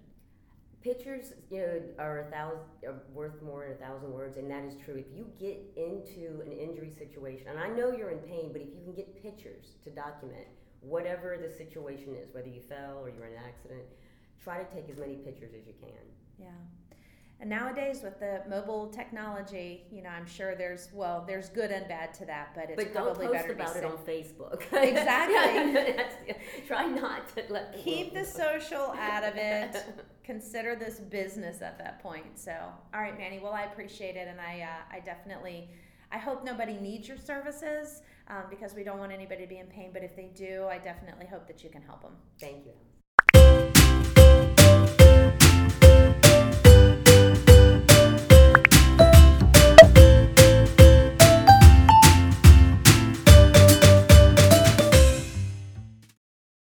Pictures, 0.86 1.32
you 1.50 1.58
know, 1.58 1.82
are 1.98 2.20
a 2.20 2.30
thousand 2.30 2.60
are 2.86 3.02
worth 3.12 3.42
more 3.42 3.64
than 3.64 3.72
a 3.72 3.74
thousand 3.74 4.12
words, 4.12 4.36
and 4.36 4.48
that 4.48 4.62
is 4.64 4.76
true. 4.84 4.94
If 4.94 5.06
you 5.12 5.26
get 5.40 5.58
into 5.76 6.40
an 6.46 6.52
injury 6.52 6.92
situation, 6.96 7.48
and 7.48 7.58
I 7.58 7.66
know 7.68 7.90
you're 7.90 8.10
in 8.10 8.18
pain, 8.18 8.50
but 8.52 8.62
if 8.62 8.68
you 8.68 8.80
can 8.84 8.94
get 8.94 9.20
pictures 9.20 9.74
to 9.82 9.90
document 9.90 10.46
whatever 10.80 11.36
the 11.42 11.50
situation 11.50 12.14
is, 12.14 12.32
whether 12.32 12.46
you 12.46 12.60
fell 12.68 13.00
or 13.02 13.10
you're 13.10 13.26
in 13.26 13.32
an 13.32 13.42
accident, 13.48 13.82
try 14.40 14.62
to 14.62 14.74
take 14.74 14.88
as 14.88 14.98
many 14.98 15.16
pictures 15.16 15.50
as 15.58 15.66
you 15.66 15.74
can. 15.80 16.06
Yeah. 16.38 16.46
And 17.38 17.50
nowadays 17.50 18.00
with 18.02 18.18
the 18.18 18.42
mobile 18.48 18.86
technology, 18.88 19.84
you 19.90 20.02
know, 20.02 20.08
I'm 20.08 20.26
sure 20.26 20.54
there's 20.54 20.88
well, 20.94 21.22
there's 21.26 21.50
good 21.50 21.70
and 21.70 21.86
bad 21.86 22.14
to 22.14 22.24
that, 22.26 22.52
but 22.54 22.70
it's 22.70 22.82
but 22.82 22.94
probably 22.94 23.26
better 23.26 23.48
to 23.48 23.54
be 23.54 23.60
about 23.60 23.76
it 23.76 23.82
safe. 23.82 23.90
on 23.90 23.98
Facebook. 23.98 24.62
Exactly. 24.86 26.34
Try 26.66 26.86
not 26.86 27.28
to 27.36 27.42
let 27.50 27.76
Keep 27.84 28.14
the 28.14 28.24
social 28.24 28.94
out 28.98 29.24
of 29.24 29.34
it. 29.36 29.84
Consider 30.26 30.74
this 30.74 30.98
business 30.98 31.62
at 31.62 31.78
that 31.78 32.02
point. 32.02 32.36
So, 32.36 32.52
all 32.92 33.00
right, 33.00 33.16
Manny. 33.16 33.38
Well, 33.38 33.52
I 33.52 33.62
appreciate 33.62 34.16
it, 34.16 34.26
and 34.26 34.40
I, 34.40 34.62
uh, 34.62 34.96
I 34.96 34.98
definitely, 34.98 35.68
I 36.10 36.18
hope 36.18 36.44
nobody 36.44 36.74
needs 36.78 37.06
your 37.06 37.16
services 37.16 38.02
um, 38.26 38.42
because 38.50 38.74
we 38.74 38.82
don't 38.82 38.98
want 38.98 39.12
anybody 39.12 39.44
to 39.44 39.48
be 39.48 39.58
in 39.58 39.66
pain. 39.66 39.90
But 39.92 40.02
if 40.02 40.16
they 40.16 40.32
do, 40.34 40.66
I 40.68 40.78
definitely 40.78 41.26
hope 41.26 41.46
that 41.46 41.62
you 41.62 41.70
can 41.70 41.80
help 41.80 42.02
them. 42.02 42.16
Thank 42.40 42.66
you. 42.66 42.72